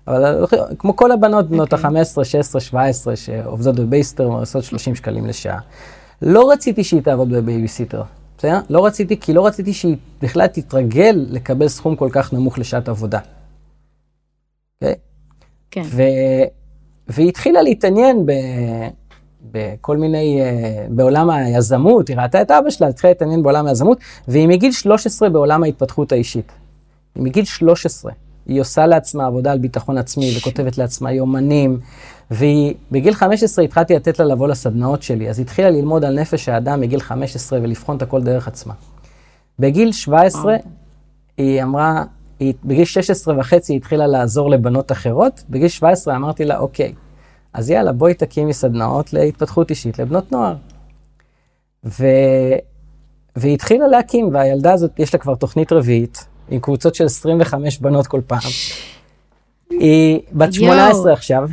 אבל 0.07 0.45
כמו 0.79 0.95
כל 0.95 1.11
הבנות 1.11 1.49
בנות 1.49 1.73
ה-15, 1.73 2.23
16, 2.23 2.61
17 2.61 3.15
שעובדות 3.15 3.75
בבייביסיטר 3.75 4.29
ועושות 4.29 4.63
30 4.63 4.95
שקלים 4.95 5.25
לשעה. 5.25 5.59
לא 6.21 6.51
רציתי 6.51 6.83
שהיא 6.83 7.01
תעבוד 7.01 7.29
בבייביסיטר, 7.29 8.03
בסדר? 8.37 8.59
לא 8.69 8.85
רציתי, 8.85 9.19
כי 9.19 9.33
לא 9.33 9.45
רציתי 9.47 9.73
שהיא 9.73 9.97
בכלל 10.21 10.47
תתרגל 10.47 11.25
לקבל 11.29 11.67
סכום 11.67 11.95
כל 11.95 12.09
כך 12.11 12.33
נמוך 12.33 12.59
לשעת 12.59 12.89
עבודה. 12.89 13.19
אוקיי? 14.75 14.95
כן. 15.71 15.81
ו... 15.85 16.01
והיא 17.07 17.29
התחילה 17.29 17.61
להתעניין 17.61 18.25
ב... 18.25 18.31
בכל 19.51 19.97
מיני, 19.97 20.41
uh, 20.41 20.93
בעולם 20.93 21.29
היזמות, 21.29 22.07
היא 22.07 22.17
ראתה 22.17 22.41
את 22.41 22.51
אבא 22.51 22.69
שלה, 22.69 22.87
התחילה 22.87 23.11
להתעניין 23.11 23.43
בעולם 23.43 23.65
היזמות, 23.67 23.97
והיא 24.27 24.47
מגיל 24.47 24.71
13 24.71 25.29
בעולם 25.29 25.63
ההתפתחות 25.63 26.11
האישית. 26.11 26.51
היא 27.15 27.23
מגיל 27.23 27.45
13. 27.45 28.11
היא 28.47 28.61
עושה 28.61 28.85
לעצמה 28.85 29.25
עבודה 29.25 29.51
על 29.51 29.57
ביטחון 29.57 29.97
עצמי 29.97 30.33
וכותבת 30.37 30.77
לעצמה 30.77 31.11
יומנים, 31.11 31.79
והיא, 32.31 32.73
בגיל 32.91 33.13
15 33.13 33.65
התחלתי 33.65 33.95
לתת 33.95 34.19
לה 34.19 34.25
לבוא 34.25 34.47
לסדנאות 34.47 35.03
שלי, 35.03 35.29
אז 35.29 35.39
התחילה 35.39 35.69
ללמוד 35.69 36.05
על 36.05 36.19
נפש 36.19 36.49
האדם 36.49 36.81
מגיל 36.81 36.99
15 36.99 37.59
ולבחון 37.61 37.97
את 37.97 38.01
הכל 38.01 38.23
דרך 38.23 38.47
עצמה. 38.47 38.73
בגיל 39.59 39.91
17 39.91 40.55
היא 41.37 41.63
אמרה, 41.63 42.03
היא, 42.39 42.53
בגיל 42.65 42.85
16 42.85 43.39
וחצי 43.39 43.73
היא 43.73 43.77
התחילה 43.77 44.07
לעזור 44.07 44.49
לבנות 44.49 44.91
אחרות, 44.91 45.43
בגיל 45.49 45.67
17 45.67 46.15
אמרתי 46.15 46.45
לה, 46.45 46.57
אוקיי, 46.57 46.93
אז 47.57 47.69
יאללה, 47.69 47.91
בואי 47.91 48.13
תקימי 48.13 48.53
סדנאות 48.53 49.13
להתפתחות 49.13 49.69
אישית 49.69 49.99
לבנות 49.99 50.31
נוער. 50.31 50.55
ו... 51.85 52.05
והיא 53.35 53.53
התחילה 53.53 53.87
להקים, 53.87 54.29
והילדה 54.33 54.73
הזאת, 54.73 54.99
יש 54.99 55.13
לה 55.13 55.19
כבר 55.19 55.35
תוכנית 55.35 55.71
רביעית, 55.71 56.27
עם 56.49 56.59
קבוצות 56.59 56.95
של 56.95 57.05
25 57.05 57.79
בנות 57.79 58.07
כל 58.07 58.21
פעם. 58.27 58.39
היא 59.69 60.19
בת 60.33 60.53
18 60.53 61.13
עכשיו, 61.13 61.49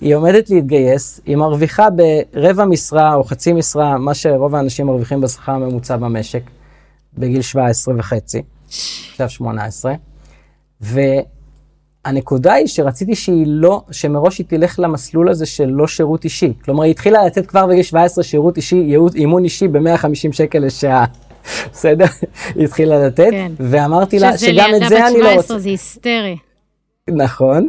היא 0.00 0.14
עומדת 0.14 0.50
להתגייס, 0.50 1.20
היא 1.26 1.36
מרוויחה 1.36 1.88
ברבע 1.90 2.64
משרה 2.64 3.14
או 3.14 3.24
חצי 3.24 3.52
משרה, 3.52 3.98
מה 3.98 4.14
שרוב 4.14 4.54
האנשים 4.54 4.86
מרוויחים 4.86 5.20
בשכר 5.20 5.52
הממוצע 5.52 5.96
במשק, 5.96 6.42
בגיל 7.18 7.42
17 7.42 7.94
וחצי, 7.98 8.42
עכשיו 9.10 9.30
18. 9.30 9.94
והנקודה 12.06 12.52
היא 12.52 12.66
שרציתי 12.66 13.14
שהיא 13.14 13.44
לא, 13.46 13.82
שמראש 13.90 14.38
היא 14.38 14.46
תלך 14.46 14.78
למסלול 14.78 15.28
הזה 15.28 15.46
של 15.46 15.66
לא 15.66 15.86
שירות 15.86 16.24
אישי. 16.24 16.52
כלומר, 16.64 16.82
היא 16.82 16.90
התחילה 16.90 17.26
לתת 17.26 17.46
כבר 17.46 17.66
בגיל 17.66 17.82
17 17.82 18.24
שירות 18.24 18.56
אישי, 18.56 18.96
אימון 19.14 19.44
אישי 19.44 19.68
ב-150 19.68 20.32
שקל 20.32 20.58
לשעה. 20.58 21.04
בסדר? 21.72 22.04
היא 22.54 22.64
התחילה 22.64 23.06
לתת, 23.06 23.30
כן. 23.30 23.52
ואמרתי 23.56 24.18
לה 24.18 24.38
שגם 24.38 24.70
את 24.76 24.88
זה 24.88 25.06
אני 25.06 25.18
לא 25.18 25.32
רוצה. 25.34 25.42
שזה 25.42 25.42
לילדה 25.42 25.46
בת 25.46 25.46
17 25.46 25.58
זה 25.58 25.68
היסטרי. 25.68 26.36
נכון, 27.10 27.68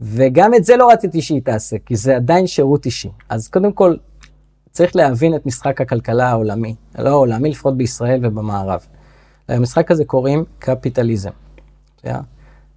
וגם 0.00 0.54
את 0.54 0.64
זה 0.64 0.76
לא 0.76 0.90
רציתי 0.90 1.22
שהיא 1.22 1.40
תעשה, 1.44 1.76
כי 1.86 1.96
זה 1.96 2.16
עדיין 2.16 2.46
שירות 2.46 2.86
אישי. 2.86 3.08
אז 3.28 3.48
קודם 3.48 3.72
כל, 3.72 3.96
צריך 4.70 4.96
להבין 4.96 5.34
את 5.34 5.46
משחק 5.46 5.80
הכלכלה 5.80 6.28
העולמי, 6.28 6.74
לא 6.98 7.08
העולמי, 7.08 7.50
לפחות 7.50 7.76
בישראל 7.76 8.20
ובמערב. 8.26 8.86
למשחק 9.48 9.90
הזה 9.90 10.04
קוראים 10.04 10.44
קפיטליזם. 10.58 11.30
בסדר? 11.96 12.18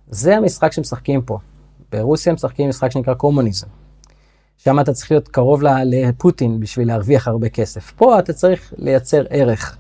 זה 0.10 0.38
המשחק 0.38 0.72
שמשחקים 0.72 1.22
פה. 1.22 1.40
ברוסיה 1.92 2.34
משחקים 2.34 2.70
משחק 2.70 2.92
שנקרא 2.92 3.14
קומוניזם. 3.14 3.68
שם 4.58 4.80
אתה 4.80 4.94
צריך 4.94 5.12
להיות 5.12 5.28
קרוב 5.28 5.62
לפוטין 5.64 6.60
בשביל 6.60 6.88
להרוויח 6.88 7.28
הרבה 7.28 7.50
כסף. 7.50 7.92
פה 7.96 8.20
אתה 8.20 8.34
צריך 8.34 8.74
לייצר 8.78 9.24
ערך. 9.30 9.78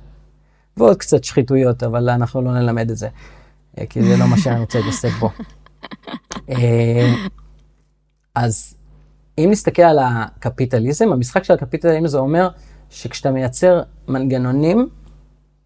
ועוד 0.77 0.97
קצת 0.97 1.23
שחיתויות, 1.23 1.83
אבל 1.83 2.09
אנחנו 2.09 2.41
לא 2.41 2.53
נלמד 2.53 2.91
את 2.91 2.97
זה, 2.97 3.07
כי 3.89 4.03
זה 4.03 4.17
לא 4.17 4.27
מה 4.27 4.37
שאני 4.37 4.59
רוצה 4.59 4.79
להתעסק 4.79 5.09
בו. 5.19 5.29
אז 8.35 8.75
אם 9.37 9.47
נסתכל 9.51 9.81
על 9.81 9.99
הקפיטליזם, 9.99 11.11
המשחק 11.11 11.43
של 11.43 11.53
הקפיטליזם 11.53 12.07
זה 12.07 12.17
אומר 12.17 12.49
שכשאתה 12.89 13.31
מייצר 13.31 13.81
מנגנונים, 14.07 14.89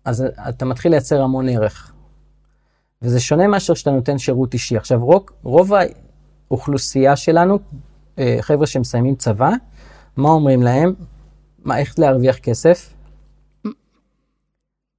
אז 0.06 0.26
אתה 0.50 0.66
מתחיל 0.66 0.92
לייצר 0.92 1.22
המון 1.22 1.50
ערך. 1.50 1.94
וזה 3.02 3.20
שונה 3.20 3.48
מאשר 3.48 3.74
שאתה 3.74 3.92
נותן 3.92 4.18
שירות 4.18 4.54
אישי. 4.54 4.78
עכשיו, 4.78 5.06
רוב, 5.06 5.26
רוב 5.44 5.72
האוכלוסייה 6.50 7.16
שלנו, 7.16 7.60
אה, 8.20 8.38
חבר'ה 8.42 8.68
שמסיימים 8.68 9.16
צבא, 9.16 9.50
מה 10.18 10.30
אומרים 10.30 10.64
להם? 10.64 10.94
מה, 11.66 11.78
איך 11.78 12.00
להרוויח 12.00 12.38
כסף? 12.38 12.94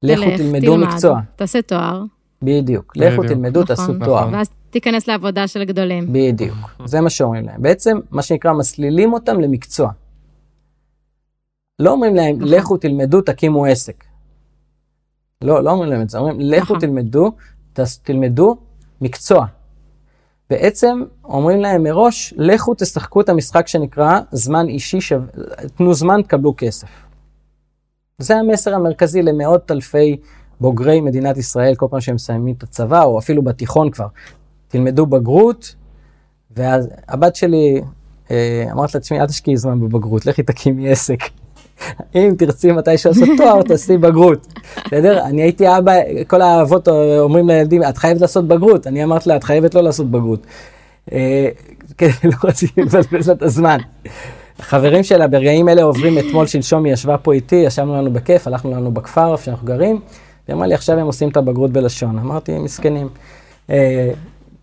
לכו 0.02 0.24
תלמדו 0.36 0.76
תלמד, 0.76 0.88
מקצוע. 0.88 1.20
תעשה 1.36 1.62
תואר. 1.62 2.02
בדיוק. 2.42 2.96
לכו. 2.96 3.22
תלמדו, 3.22 3.62
נכון. 3.62 3.76
תעשו 3.76 3.92
נכון. 3.92 4.04
תואר. 4.04 4.28
ואז 4.32 4.50
תיכנס 4.70 5.08
לעבודה 5.08 5.48
של 5.48 5.64
גדולים. 5.64 6.12
בדיוק. 6.12 6.56
זה 6.84 7.00
מה 7.00 7.10
שאומרים 7.10 7.44
להם. 7.44 7.62
בעצם, 7.62 7.98
מה 8.10 8.22
שנקרא, 8.22 8.52
מסלילים 8.52 9.12
אותם 9.12 9.40
למקצוע. 9.40 9.90
לא 11.78 11.90
אומרים 11.90 12.14
להם, 12.14 12.36
נכון. 12.36 12.48
לכו 12.48 12.76
תלמדו, 12.76 13.20
תקימו 13.20 13.66
עסק. 13.66 14.04
לא, 15.44 15.64
לא 15.64 15.70
אומרים 15.70 15.90
להם 15.90 16.02
את 16.02 16.10
זה. 16.10 16.18
אומרים, 16.18 16.40
לכו 16.40 16.62
נכון. 16.62 16.80
תלמדו, 16.80 17.32
תלמדו 18.02 18.56
מקצוע. 19.00 19.46
בעצם 20.50 21.02
אומרים 21.24 21.60
להם 21.60 21.82
מראש, 21.82 22.34
לכו 22.36 22.74
תשחקו 22.74 23.20
את 23.20 23.28
המשחק 23.28 23.68
שנקרא 23.68 24.20
זמן 24.32 24.68
אישי, 24.68 25.00
שו... 25.00 25.16
תנו 25.76 25.94
זמן, 25.94 26.22
תקבלו 26.22 26.54
כסף. 26.56 26.88
זה 28.18 28.36
המסר 28.36 28.74
המרכזי 28.74 29.22
למאות 29.22 29.70
אלפי 29.70 30.16
בוגרי 30.60 31.00
מדינת 31.00 31.36
ישראל, 31.36 31.74
כל 31.74 31.86
פעם 31.90 32.00
שהם 32.00 32.14
מסיימים 32.14 32.54
את 32.58 32.62
הצבא, 32.62 33.04
או 33.04 33.18
אפילו 33.18 33.42
בתיכון 33.42 33.90
כבר. 33.90 34.06
תלמדו 34.68 35.06
בגרות, 35.06 35.74
ואז 36.56 36.88
הבת 37.08 37.36
שלי, 37.36 37.80
אה, 38.30 38.64
אמרת 38.72 38.94
לעצמי, 38.94 39.20
אל 39.20 39.26
תשקיעי 39.26 39.56
זמן 39.56 39.80
בבגרות, 39.80 40.26
לכי 40.26 40.42
תקימי 40.42 40.90
עסק. 40.90 41.18
אם 42.14 42.34
תרצי 42.38 42.72
מתישהו 42.72 43.10
לעשות 43.10 43.28
תואר, 43.36 43.62
תעשי 43.62 43.96
בגרות. 43.96 44.46
בסדר? 44.86 45.24
אני 45.24 45.42
הייתי 45.42 45.78
אבא, 45.78 45.92
כל 46.26 46.42
האבות 46.42 46.88
אומרים 47.18 47.48
לילדים, 47.48 47.82
את 47.88 47.98
חייבת 47.98 48.20
לעשות 48.20 48.48
בגרות. 48.48 48.86
אני 48.86 49.04
אמרתי 49.04 49.28
לה, 49.28 49.36
את 49.36 49.44
חייבת 49.44 49.74
לא 49.74 49.82
לעשות 49.82 50.10
בגרות. 50.10 50.46
אה, 51.12 51.48
כן, 51.98 52.08
לא 52.24 52.36
רציתי 52.44 52.80
לבזבז 52.80 53.30
את 53.30 53.42
הזמן. 53.42 53.78
החברים 54.58 55.02
שלה 55.02 55.28
ברגעים 55.28 55.68
אלה 55.68 55.82
עוברים 55.82 56.18
אתמול, 56.18 56.46
שלשום 56.46 56.84
היא 56.84 56.92
ישבה 56.92 57.18
פה 57.18 57.32
איתי, 57.32 57.56
ישבנו 57.56 57.94
לנו 57.96 58.12
בכיף, 58.12 58.46
הלכנו 58.46 58.70
לנו 58.70 58.90
בכפר, 58.92 59.32
איפה 59.32 59.44
שאנחנו 59.44 59.66
גרים, 59.66 60.00
והיא 60.48 60.56
אמרה 60.56 60.66
לי, 60.66 60.74
עכשיו 60.74 60.98
הם 60.98 61.06
עושים 61.06 61.28
את 61.28 61.36
הבגרות 61.36 61.70
בלשון. 61.70 62.18
אמרתי, 62.18 62.58
מסכנים. 62.58 63.08
אה, 63.70 64.10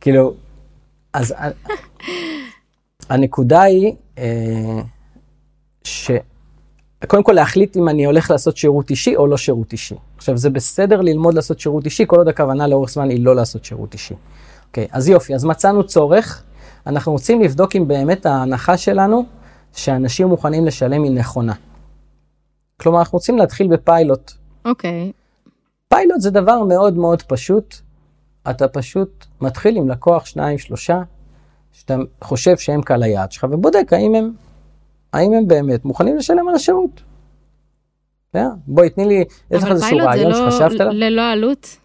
כאילו, 0.02 0.34
אז 1.14 1.34
ה- 1.38 1.50
הנקודה 3.10 3.62
היא, 3.62 3.94
אה, 4.18 4.24
ש... 5.84 6.12
קודם 7.06 7.24
כל 7.24 7.32
להחליט 7.32 7.78
אם 7.78 7.90
אני 7.90 8.06
הולך 8.06 8.32
לעשות 8.32 8.58
שירות 8.58 8.90
אישי 8.90 9.16
או 9.16 9.28
לא 9.28 9.38
שירות 9.38 9.72
אישי. 9.72 9.96
עכשיו, 10.18 10.38
זה 10.38 10.50
בסדר 10.50 11.02
ללמוד 11.02 11.34
לעשות 11.34 11.60
שירות 11.60 11.86
אישי, 11.86 12.04
כל 12.08 12.16
עוד 12.16 12.28
הכוונה 12.28 12.68
לאורך 12.68 12.90
זמן 12.90 13.10
היא 13.10 13.26
לא 13.26 13.36
לעשות 13.36 13.66
שירות 13.66 13.94
אישי. 13.94 14.14
אוקיי, 14.68 14.88
אז 14.92 15.10
יופי, 15.10 15.36
אז 15.36 15.46
מצאנו 15.46 15.84
צורך, 15.84 16.44
אנחנו 16.88 17.12
רוצים 17.12 17.42
לבדוק 17.42 17.76
אם 17.76 17.88
באמת 17.88 18.26
ההנחה 18.26 18.78
שלנו, 18.78 19.26
שאנשים 19.74 20.28
מוכנים 20.28 20.66
לשלם 20.66 21.04
היא 21.04 21.12
נכונה. 21.12 21.54
כלומר, 22.82 23.00
אנחנו 23.00 23.16
רוצים 23.16 23.38
להתחיל 23.38 23.68
בפיילוט. 23.68 24.32
אוקיי. 24.66 25.12
פיילוט 25.88 26.22
זה 26.22 26.32
דבר 26.32 26.64
מאוד 26.64 26.98
מאוד 26.98 27.22
פשוט. 27.22 27.76
אתה 28.50 28.68
פשוט 28.68 29.26
מתחיל 29.42 29.78
עם 29.78 29.90
לקוח 29.90 30.26
שניים, 30.26 30.58
שלושה, 30.58 31.02
שאתה 31.72 31.96
חושב 32.22 32.58
שהם 32.58 32.82
קהל 32.82 33.04
היעד 33.04 33.32
שלך, 33.32 33.46
ובודק 33.52 33.94
האם 33.94 34.16
הם, 34.16 34.32
האם 35.14 35.34
הם 35.34 35.48
באמת 35.48 35.86
מוכנים 35.86 36.18
לשלם 36.18 36.48
על 36.48 36.56
השירות. 36.56 37.02
Yeah, 38.36 38.40
בואי, 38.68 38.90
תני 38.90 39.06
לי, 39.06 39.24
יש 39.52 39.58
לך 39.58 39.64
אבל 39.64 39.72
איזשהו 39.72 39.90
פיילוט 39.90 40.14
זה 40.14 40.20
רעיון 40.20 40.32
לא 40.32 40.52
שחשבת 40.52 40.82
עליו? 40.82 40.94
ללא 40.94 41.32
עלות? 41.32 41.78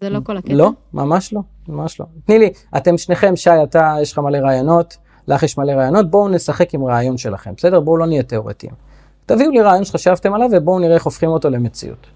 זה 0.00 0.10
לא 0.10 0.18
כל 0.24 0.36
הקטע? 0.36 0.54
לא, 0.54 0.70
ממש 0.92 1.32
לא, 1.32 1.40
ממש 1.68 2.00
לא. 2.00 2.06
תני 2.24 2.38
לי, 2.38 2.50
אתם 2.76 2.98
שניכם, 2.98 3.36
שי, 3.36 3.50
אתה, 3.62 3.94
יש 4.02 4.12
לך 4.12 4.18
מלא 4.18 4.38
רעיונות, 4.38 4.96
לך 5.28 5.42
יש 5.42 5.58
מלא 5.58 5.72
רעיונות, 5.72 6.10
בואו 6.10 6.28
נשחק 6.28 6.74
עם 6.74 6.84
רעיון 6.84 7.16
שלכם, 7.16 7.54
בסדר? 7.56 7.80
בואו 7.80 7.96
לא 7.96 8.06
נהיה 8.06 8.22
תיאורטיים. 8.22 8.72
תביאו 9.26 9.50
לי 9.50 9.60
רעיון 9.62 9.84
שחשבתם 9.84 10.34
עליו 10.34 10.48
ובואו 10.52 10.78
נראה 10.78 10.94
איך 10.94 11.04
הופכים 11.04 11.28
אותו 11.28 11.50
למציאות. 11.50 12.06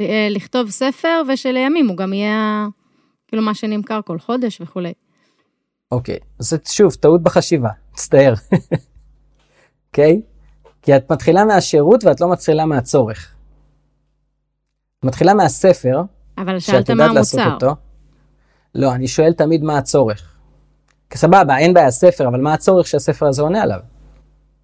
אה, 0.00 0.28
לכתוב 0.30 0.70
ספר, 0.70 1.22
ושלימים 1.28 1.88
הוא 1.88 1.96
גם 1.96 2.12
יהיה 2.12 2.66
כאילו 3.28 3.42
מה 3.42 3.54
שנמכר 3.54 4.00
כל 4.04 4.18
חודש 4.18 4.60
וכולי. 4.60 4.92
אוקיי, 5.92 6.18
זה 6.38 6.56
שוב, 6.68 6.94
טעות 6.94 7.22
בחשיבה, 7.22 7.68
מצטער. 7.98 8.34
אוקיי? 9.88 10.20
כי 10.82 10.96
את 10.96 11.12
מתחילה 11.12 11.44
מהשירות 11.44 12.04
ואת 12.04 12.20
לא 12.20 12.32
מתחילה 12.32 12.66
מהצורך. 12.66 13.34
את 14.98 15.04
מתחילה 15.04 15.34
מהספר, 15.34 16.02
אבל 16.38 16.58
שאלת 16.58 16.90
מה 16.90 17.04
המוצר. 17.04 17.52
אותו. 17.52 17.74
לא, 18.74 18.94
אני 18.94 19.08
שואל 19.08 19.32
תמיד 19.32 19.62
מה 19.62 19.78
הצורך. 19.78 20.34
כי 21.10 21.18
סבבה, 21.18 21.58
אין 21.58 21.74
בעיה 21.74 21.90
ספר, 21.90 22.28
אבל 22.28 22.40
מה 22.40 22.54
הצורך 22.54 22.86
שהספר 22.86 23.26
הזה 23.26 23.42
עונה 23.42 23.62
עליו? 23.62 23.80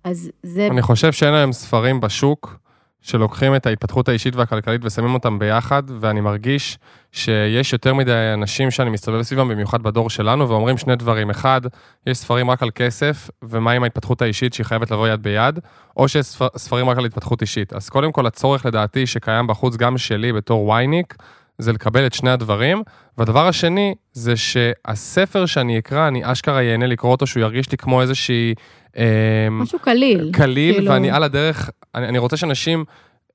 אז 0.05 0.31
זה, 0.43 0.67
אני 0.71 0.83
חושב 0.83 1.13
שאין 1.13 1.35
היום 1.35 1.53
ספרים 1.53 2.01
בשוק 2.01 2.59
שלוקחים 3.05 3.55
את 3.55 3.67
ההתפתחות 3.67 4.09
האישית 4.09 4.37
והכלכלית 4.37 4.81
ושמים 4.85 5.15
אותם 5.15 5.39
ביחד, 5.39 5.83
ואני 6.01 6.21
מרגיש 6.21 6.79
שיש 7.13 7.73
יותר 7.73 7.95
מדי 7.95 8.31
אנשים 8.35 8.71
שאני 8.71 8.91
מסתובב 8.91 9.23
סביבם, 9.23 9.49
במיוחד 9.49 9.83
בדור 9.83 10.11
שלנו, 10.11 10.49
ואומרים 10.49 10.79
שני 10.79 10.97
דברים. 10.97 11.31
אחד, 11.31 11.61
יש 12.07 12.19
ספרים 12.19 12.51
רק 12.51 12.63
על 12.63 12.71
כסף, 12.75 13.31
ומה 13.43 13.73
עם 13.73 13.83
ההתפתחות 13.83 14.23
האישית 14.23 14.55
שהיא 14.55 14.67
חייבת 14.67 14.91
לבוא 14.91 15.09
יד 15.09 15.23
ביד, 15.23 15.59
או 15.97 16.09
שיש 16.09 16.27
ספר, 16.27 16.47
ספרים 16.57 16.89
רק 16.89 16.99
על 16.99 17.05
התפתחות 17.05 17.43
אישית. 17.43 17.73
אז 17.73 17.89
קודם 17.89 18.13
כל, 18.13 18.27
הצורך 18.27 18.67
לדעתי 18.67 19.07
שקיים 19.07 19.47
בחוץ, 19.47 19.77
גם 19.77 19.99
שלי 19.99 20.33
בתור 20.33 20.69
וייניק, 20.69 21.15
זה 21.59 21.73
לקבל 21.73 22.07
את 22.07 22.13
שני 22.13 22.31
הדברים. 22.31 22.83
והדבר 23.19 23.49
השני, 23.49 23.95
זה 24.13 24.37
שהספר 24.37 25.47
שאני 25.47 25.79
אקרא, 25.79 26.09
אני 26.09 26.33
אשכרה 26.33 26.63
ייהנה 26.63 26.87
לקרוא 26.87 27.13
אותו, 27.13 27.27
שהוא 27.27 27.41
ירגיש 27.41 27.73
לי 27.73 27.77
כמו 27.77 28.03
איזושהי... 28.03 28.55
אה, 28.97 29.49
משהו 29.51 29.79
קליל. 29.79 30.31
קליל, 30.33 30.75
כאילו- 30.75 30.93
ואני 30.93 31.11
על 31.11 31.23
הדרך, 31.23 31.71
אני, 31.95 32.09
אני 32.09 32.19
רוצה 32.19 32.37
שאנשים 32.37 32.85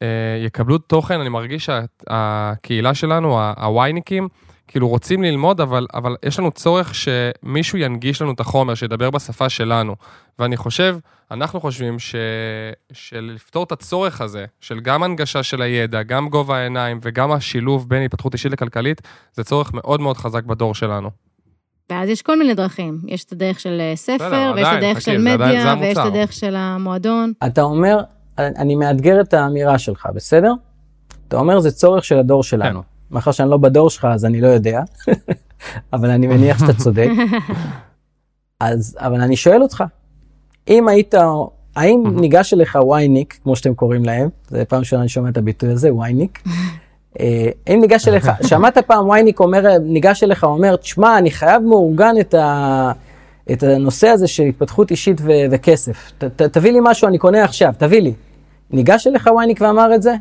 אה, 0.01 0.07
יקבלו 0.45 0.77
תוכן, 0.77 1.19
אני 1.19 1.29
מרגיש 1.29 1.69
שהקהילה 1.69 2.93
שלנו, 2.93 3.39
הווייניקים, 3.57 4.27
כאילו 4.67 4.87
רוצים 4.87 5.23
ללמוד, 5.23 5.61
אבל, 5.61 5.87
אבל 5.93 6.15
יש 6.25 6.39
לנו 6.39 6.51
צורך 6.51 6.93
שמישהו 6.95 7.77
ינגיש 7.77 8.21
לנו 8.21 8.31
את 8.31 8.39
החומר, 8.39 8.75
שידבר 8.75 9.09
בשפה 9.09 9.49
שלנו. 9.49 9.95
ואני 10.39 10.57
חושב, 10.57 10.97
אנחנו 11.31 11.59
חושבים 11.59 11.99
ש, 11.99 12.15
שלפתור 12.91 13.63
את 13.63 13.71
הצורך 13.71 14.21
הזה, 14.21 14.45
של 14.61 14.79
גם 14.79 15.03
הנגשה 15.03 15.43
של 15.43 15.61
הידע, 15.61 16.03
גם 16.03 16.29
גובה 16.29 16.57
העיניים 16.57 16.99
וגם 17.01 17.31
השילוב 17.31 17.89
בין 17.89 18.03
התפתחות 18.03 18.33
אישית 18.33 18.51
לכלכלית, 18.51 19.01
זה 19.33 19.43
צורך 19.43 19.73
מאוד 19.73 20.01
מאוד 20.01 20.17
חזק 20.17 20.43
בדור 20.43 20.75
שלנו. 20.75 21.09
ואז 21.89 22.09
יש 22.09 22.21
כל 22.21 22.39
מיני 22.39 22.53
דרכים. 22.53 22.97
יש 23.07 23.23
את 23.23 23.31
הדרך 23.31 23.59
של 23.59 23.77
אה, 23.81 23.95
ספר, 23.95 24.15
בסדר, 24.15 24.51
ויש 24.55 24.67
את 24.67 24.73
הדרך 24.77 25.01
של 25.01 25.17
מדיה, 25.17 25.75
ויש 25.81 25.97
את. 25.97 26.05
הדרך 26.05 26.33
של 26.33 26.55
המועדון. 26.55 27.33
אתה 27.45 27.61
אומר, 27.61 27.99
אני 28.39 28.75
מאתגר 28.75 29.21
את 29.21 29.33
האמירה 29.33 29.77
שלך, 29.79 30.07
בסדר? 30.15 30.53
אתה 31.27 31.37
אומר 31.37 31.59
זה 31.59 31.71
צורך 31.71 32.03
של 32.03 32.17
הדור 32.19 32.43
שלנו. 32.43 32.81
מאחר 33.11 33.31
שאני 33.31 33.49
לא 33.49 33.57
בדור 33.57 33.89
שלך 33.89 34.05
אז 34.05 34.25
אני 34.25 34.41
לא 34.41 34.47
יודע, 34.47 34.81
אבל 35.93 36.09
אני 36.09 36.27
מניח 36.27 36.59
שאתה 36.59 36.73
צודק. 36.73 37.09
אז, 38.59 38.97
אבל 38.99 39.21
אני 39.21 39.35
שואל 39.35 39.61
אותך, 39.61 39.83
אם 40.67 40.87
היית, 40.87 41.13
האם 41.75 42.03
ניגש 42.21 42.53
אליך 42.53 42.77
וייניק, 42.89 43.39
כמו 43.43 43.55
שאתם 43.55 43.73
קוראים 43.73 44.05
להם, 44.05 44.29
זה 44.47 44.65
פעם 44.65 44.79
ראשונה 44.79 45.01
אני 45.01 45.09
שומע 45.09 45.29
את 45.29 45.37
הביטוי 45.37 45.71
הזה, 45.71 45.93
וייניק. 45.93 46.43
אה, 47.19 47.49
אם 47.67 47.77
ניגש 47.81 48.07
אליך, 48.07 48.31
שמעת 48.47 48.77
פעם 48.77 49.09
וייניק 49.09 49.39
אומר, 49.39 49.77
ניגש 49.81 50.23
אליך, 50.23 50.43
אומר, 50.43 50.75
תשמע, 50.75 51.17
אני 51.17 51.31
חייב 51.31 51.61
מאורגן 51.63 52.15
את 52.19 52.33
ה... 52.33 52.91
את 53.51 53.63
הנושא 53.63 54.07
הזה 54.07 54.27
של 54.27 54.43
התפתחות 54.43 54.91
אישית 54.91 55.21
ו- 55.21 55.31
וכסף. 55.51 56.11
ת- 56.17 56.23
ת- 56.23 56.41
תביא 56.41 56.71
לי 56.71 56.79
משהו, 56.81 57.07
אני 57.07 57.17
קונה 57.17 57.43
עכשיו, 57.43 57.73
תביא 57.77 58.01
לי. 58.01 58.13
ניגש 58.71 59.07
אליך 59.07 59.29
וייניק 59.37 59.61
ואמר 59.61 59.95
את 59.95 60.01
זה? 60.01 60.13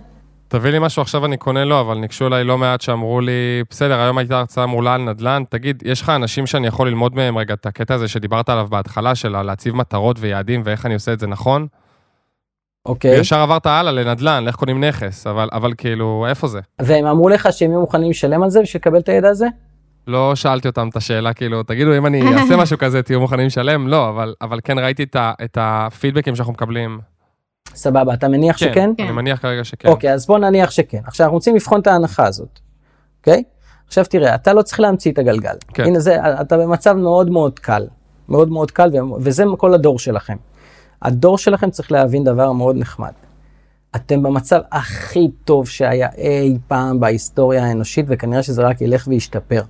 תביא 0.49 0.71
לי 0.71 0.79
משהו 0.79 1.03
עכשיו 1.03 1.25
אני 1.25 1.37
קונה 1.37 1.65
לו, 1.65 1.81
אבל 1.81 1.99
ניגשו 1.99 2.27
אליי 2.27 2.45
לא 2.45 2.59
מעט 2.59 2.81
שאמרו 2.81 3.21
לי, 3.21 3.63
בסדר, 3.71 4.01
היום 4.01 4.19
הייתה 4.19 4.39
הרצאה 4.39 4.67
מעולה 4.67 4.95
על 4.95 5.03
נדל"ן, 5.03 5.43
תגיד, 5.49 5.83
יש 5.87 6.03
לך 6.03 6.09
אנשים 6.09 6.47
שאני 6.47 6.67
יכול 6.67 6.89
ללמוד 6.89 7.15
מהם 7.15 7.39
רגע 7.39 7.55
את 7.55 7.67
הקטע 7.67 7.95
הזה 7.95 8.09
שדיברת 8.09 8.49
עליו 8.49 8.67
בהתחלה, 8.71 9.15
של 9.15 9.43
להציב 9.43 9.77
מטרות 9.77 10.17
ויעדים 10.21 10.63
ואיך 10.65 10.87
אני 10.87 10.95
עושה 10.95 11.13
את 11.13 11.21
זה 11.21 11.27
נכון? 11.27 11.67
אוקיי. 12.87 13.19
וישר 13.19 13.39
עברת 13.39 13.67
הלאה 13.67 13.93
לנדל"ן, 13.93 14.45
לאיך 14.45 14.57
קונים 14.57 14.85
נכס, 14.85 15.27
אבל, 15.27 15.49
אבל 15.53 15.73
כאילו, 15.79 16.27
איפה 16.29 16.47
זה? 16.47 16.61
והם 16.79 17.07
אמרו 17.07 17.29
לך 17.29 17.49
שהם 17.53 17.71
יהיו 17.71 17.81
מוכנים 17.81 18.11
לשלם 18.11 18.43
על 18.43 18.51
זה 18.51 18.63
בשביל 18.63 18.81
לקבל 18.81 18.99
את 18.99 19.09
הידע 19.09 19.29
הזה? 19.29 19.47
לא 20.07 20.35
שאלתי 20.35 20.69
אותם 20.69 20.89
את 20.89 20.97
השאלה, 20.97 21.33
כאילו, 21.33 21.63
תגידו, 21.63 21.97
אם 21.97 22.07
אני 22.07 22.23
אעשה 22.39 22.57
משהו 22.57 22.79
כזה, 22.79 23.03
תהיו 23.03 23.21
מוכנים 23.21 23.47
לשלם? 23.47 23.89
לא, 23.89 24.09
אבל, 24.09 24.35
אבל 24.43 24.59
כן 24.65 24.79
ראיתי 24.79 25.03
את, 25.03 25.17
ה, 25.17 25.33
את 25.45 25.59
הפידבקים 25.61 26.37
שאנחנו 26.37 26.53
מקבלים. 26.53 27.01
סבבה, 27.75 28.15
אתה 28.15 28.29
מניח 28.29 28.57
שכן? 28.57 28.91
כן. 28.97 29.05
אני 29.05 29.13
מניח 29.13 29.43
כרגע 29.43 29.65
שכן. 29.65 29.89
אוקיי, 29.89 30.13
אז 30.13 30.27
בוא 30.27 30.39
נניח 30.39 30.71
שכן. 30.71 31.01
עכשיו, 31.05 31.25
אנחנו 31.25 31.37
רוצים 31.37 31.57
לבחון 31.57 31.81
את 31.81 31.87
ההנחה 31.87 32.27
הזאת, 32.27 32.59
אוקיי? 33.21 33.43
עכשיו 33.87 34.05
תראה, 34.05 34.35
אתה 34.35 34.53
לא 34.53 34.63
צריך 34.63 34.81
להמציא 34.81 35.13
את 35.13 35.19
הגלגל. 35.19 35.55
כן. 35.75 35.85
הנה 35.85 36.01
זה, 36.01 36.41
אתה 36.41 36.57
במצב 36.57 36.93
מאוד 36.93 37.31
מאוד 37.31 37.59
קל. 37.59 37.87
מאוד 38.29 38.49
מאוד 38.49 38.71
קל, 38.71 38.91
וזה 39.21 39.45
כל 39.59 39.75
הדור 39.75 39.99
שלכם. 39.99 40.37
הדור 41.03 41.39
שלכם 41.39 41.71
צריך 41.71 41.93
להבין 41.93 42.25
דבר 42.25 42.53
מאוד 42.53 42.77
נחמד. 42.77 43.13
אתם 43.97 44.23
במצב 44.23 44.61
הכי 44.73 45.29
טוב 45.45 45.69
שהיה 45.69 46.09
אי 46.17 46.59
פעם 46.69 47.01
בהיסטוריה 47.01 47.65
האנושית, 47.65 48.07
וכנראה 48.09 48.43
שזה 48.43 48.63
רק 48.63 48.81
ילך 48.81 49.09
וישתפר. 49.09 49.63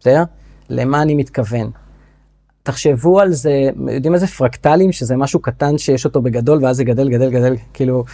בסדר? 0.00 0.22
למה 0.68 1.02
אני 1.02 1.14
מתכוון? 1.14 1.70
תחשבו 2.62 3.20
על 3.20 3.32
זה, 3.32 3.70
יודעים 3.92 4.14
איזה 4.14 4.26
פרקטלים, 4.26 4.92
שזה 4.92 5.16
משהו 5.16 5.40
קטן 5.40 5.78
שיש 5.78 6.04
אותו 6.04 6.22
בגדול, 6.22 6.64
ואז 6.64 6.76
זה 6.76 6.84
גדל, 6.84 7.08
גדל, 7.08 7.30
גדל, 7.30 7.56
כאילו, 7.72 8.04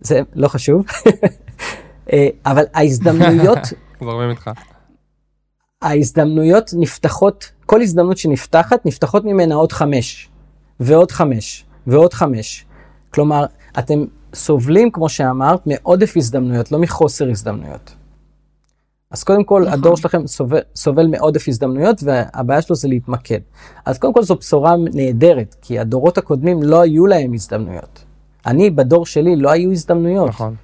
זה 0.00 0.20
לא 0.34 0.48
חשוב. 0.48 0.84
אה, 2.12 2.28
אבל 2.46 2.64
ההזדמנויות... 2.74 3.58
זורמים 4.00 4.30
איתך. 4.30 4.50
ההזדמנויות 5.82 6.70
נפתחות, 6.76 7.50
כל 7.66 7.80
הזדמנות 7.80 8.18
שנפתחת, 8.18 8.86
נפתחות 8.86 9.24
ממנה 9.24 9.54
עוד 9.54 9.72
חמש, 9.72 10.28
ועוד 10.80 11.10
חמש, 11.12 11.64
ועוד 11.86 12.14
חמש. 12.14 12.64
כלומר, 13.10 13.46
אתם 13.78 14.04
סובלים, 14.34 14.90
כמו 14.90 15.08
שאמרת, 15.08 15.66
מעודף 15.66 16.12
הזדמנויות, 16.16 16.72
לא 16.72 16.78
מחוסר 16.78 17.30
הזדמנויות. 17.30 17.94
אז 19.10 19.24
קודם 19.24 19.44
כל, 19.44 19.62
נכון. 19.62 19.72
הדור 19.72 19.96
שלכם 19.96 20.26
סובל, 20.26 20.60
סובל 20.76 21.06
מעודף 21.06 21.48
הזדמנויות, 21.48 22.02
והבעיה 22.02 22.62
שלו 22.62 22.76
זה 22.76 22.88
להתמקד. 22.88 23.38
אז 23.86 23.98
קודם 23.98 24.14
כל 24.14 24.22
זו 24.22 24.34
בשורה 24.34 24.74
נהדרת, 24.94 25.56
כי 25.62 25.78
הדורות 25.78 26.18
הקודמים 26.18 26.62
לא 26.62 26.80
היו 26.80 27.06
להם 27.06 27.32
הזדמנויות. 27.32 28.04
אני, 28.46 28.70
בדור 28.70 29.06
שלי, 29.06 29.36
לא 29.36 29.50
היו 29.50 29.72
הזדמנויות. 29.72 30.28
נכון. 30.28 30.54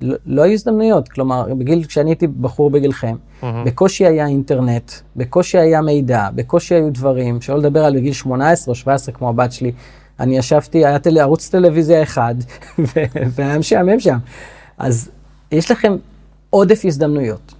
לא, 0.00 0.16
לא 0.26 0.42
היו 0.42 0.52
הזדמנויות, 0.52 1.08
כלומר, 1.08 1.54
בגיל, 1.54 1.84
כשאני 1.84 2.10
הייתי 2.10 2.26
בחור 2.26 2.70
בגילכם, 2.70 3.16
mm-hmm. 3.16 3.46
בקושי 3.64 4.06
היה 4.06 4.26
אינטרנט, 4.26 4.92
בקושי 5.16 5.58
היה 5.58 5.80
מידע, 5.80 6.28
בקושי 6.34 6.74
היו 6.74 6.92
דברים, 6.92 7.40
שלא 7.40 7.58
לדבר 7.58 7.84
על 7.84 7.96
בגיל 7.96 8.12
18 8.12 8.72
או 8.72 8.74
17 8.74 9.14
כמו 9.14 9.28
הבת 9.28 9.52
שלי, 9.52 9.72
אני 10.20 10.38
ישבתי, 10.38 10.86
היה 10.86 10.98
טל, 10.98 11.18
ערוץ 11.18 11.48
טלוויזיה 11.48 12.02
אחד, 12.02 12.34
והיה 13.34 13.58
משעמם 13.58 14.00
שם. 14.00 14.18
אז 14.78 15.10
יש 15.52 15.70
לכם 15.70 15.96
עודף 16.50 16.82
הזדמנויות. 16.84 17.57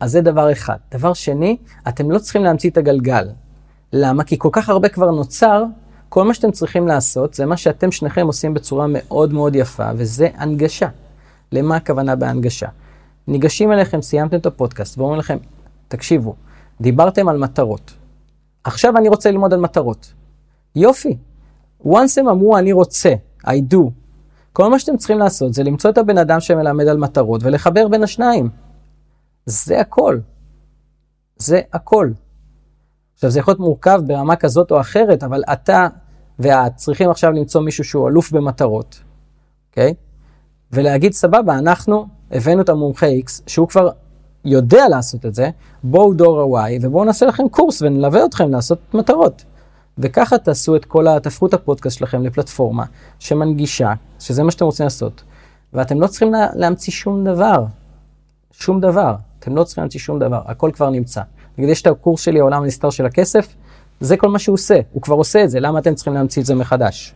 אז 0.00 0.12
זה 0.12 0.20
דבר 0.20 0.52
אחד. 0.52 0.76
דבר 0.94 1.12
שני, 1.12 1.56
אתם 1.88 2.10
לא 2.10 2.18
צריכים 2.18 2.44
להמציא 2.44 2.70
את 2.70 2.76
הגלגל. 2.76 3.28
למה? 3.92 4.24
כי 4.24 4.38
כל 4.38 4.48
כך 4.52 4.68
הרבה 4.68 4.88
כבר 4.88 5.10
נוצר, 5.10 5.64
כל 6.08 6.24
מה 6.24 6.34
שאתם 6.34 6.50
צריכים 6.50 6.88
לעשות 6.88 7.34
זה 7.34 7.46
מה 7.46 7.56
שאתם 7.56 7.92
שניכם 7.92 8.26
עושים 8.26 8.54
בצורה 8.54 8.86
מאוד 8.88 9.32
מאוד 9.32 9.56
יפה, 9.56 9.90
וזה 9.96 10.28
הנגשה. 10.36 10.88
למה 11.52 11.76
הכוונה 11.76 12.16
בהנגשה? 12.16 12.66
ניגשים 13.28 13.72
אליכם, 13.72 14.02
סיימתם 14.02 14.36
את 14.36 14.46
הפודקאסט, 14.46 14.98
ואומרים 14.98 15.18
לכם, 15.18 15.38
תקשיבו, 15.88 16.34
דיברתם 16.80 17.28
על 17.28 17.38
מטרות. 17.38 17.92
עכשיו 18.64 18.96
אני 18.96 19.08
רוצה 19.08 19.30
ללמוד 19.30 19.52
על 19.52 19.60
מטרות. 19.60 20.12
יופי. 20.76 21.16
once 21.86 22.20
הם 22.20 22.28
אמרו 22.28 22.58
אני 22.58 22.72
רוצה, 22.72 23.14
I 23.46 23.74
do. 23.74 23.78
כל 24.52 24.70
מה 24.70 24.78
שאתם 24.78 24.96
צריכים 24.96 25.18
לעשות 25.18 25.54
זה 25.54 25.62
למצוא 25.62 25.90
את 25.90 25.98
הבן 25.98 26.18
אדם 26.18 26.40
שמלמד 26.40 26.86
על 26.86 26.96
מטרות 26.96 27.40
ולחבר 27.44 27.88
בין 27.88 28.02
השניים. 28.02 28.48
זה 29.50 29.80
הכל. 29.80 30.18
זה 31.36 31.60
הכל. 31.72 32.10
עכשיו, 33.14 33.30
זה 33.30 33.38
יכול 33.38 33.52
להיות 33.52 33.60
מורכב 33.60 34.00
ברמה 34.06 34.36
כזאת 34.36 34.70
או 34.70 34.80
אחרת, 34.80 35.22
אבל 35.22 35.42
אתה 35.52 35.88
ואת 36.38 36.76
צריכים 36.76 37.10
עכשיו 37.10 37.30
למצוא 37.30 37.60
מישהו 37.60 37.84
שהוא 37.84 38.08
אלוף 38.08 38.32
במטרות, 38.32 39.00
אוקיי? 39.70 39.90
Okay? 39.90 39.94
ולהגיד, 40.72 41.12
סבבה, 41.12 41.58
אנחנו 41.58 42.06
הבאנו 42.30 42.62
את 42.62 42.68
המומחה 42.68 43.06
X, 43.06 43.42
שהוא 43.46 43.68
כבר 43.68 43.88
יודע 44.44 44.88
לעשות 44.88 45.26
את 45.26 45.34
זה, 45.34 45.50
בואו 45.84 46.14
דור 46.14 46.58
ה-Y, 46.58 46.78
ובואו 46.82 47.04
נעשה 47.04 47.26
לכם 47.26 47.48
קורס 47.48 47.82
ונלווה 47.82 48.24
אתכם 48.24 48.50
לעשות 48.50 48.78
מטרות. 48.94 49.44
וככה 49.98 50.38
תעשו 50.38 50.76
את 50.76 50.84
כל, 50.84 51.18
תהפכו 51.22 51.46
את 51.46 51.54
הפודקאסט 51.54 51.98
שלכם 51.98 52.22
לפלטפורמה 52.22 52.84
שמנגישה, 53.18 53.92
שזה 54.18 54.42
מה 54.42 54.50
שאתם 54.50 54.64
רוצים 54.64 54.84
לעשות. 54.84 55.22
ואתם 55.72 56.00
לא 56.00 56.06
צריכים 56.06 56.32
לה, 56.32 56.46
להמציא 56.54 56.92
שום 56.92 57.24
דבר. 57.24 57.64
שום 58.50 58.80
דבר. 58.80 59.14
אתם 59.40 59.56
לא 59.56 59.64
צריכים 59.64 59.82
להמציא 59.82 60.00
שום 60.00 60.18
דבר, 60.18 60.42
הכל 60.46 60.70
כבר 60.74 60.90
נמצא. 60.90 61.20
נגיד, 61.58 61.70
יש 61.70 61.82
את 61.82 61.86
הקורס 61.86 62.20
שלי, 62.20 62.40
העולם 62.40 62.62
הנסתר 62.62 62.90
של 62.90 63.06
הכסף, 63.06 63.54
זה 64.00 64.16
כל 64.16 64.28
מה 64.28 64.38
שהוא 64.38 64.54
עושה, 64.54 64.80
הוא 64.92 65.02
כבר 65.02 65.14
עושה 65.14 65.44
את 65.44 65.50
זה, 65.50 65.60
למה 65.60 65.78
אתם 65.78 65.94
צריכים 65.94 66.14
להמציא 66.14 66.42
את 66.42 66.46
זה 66.46 66.54
מחדש? 66.54 67.14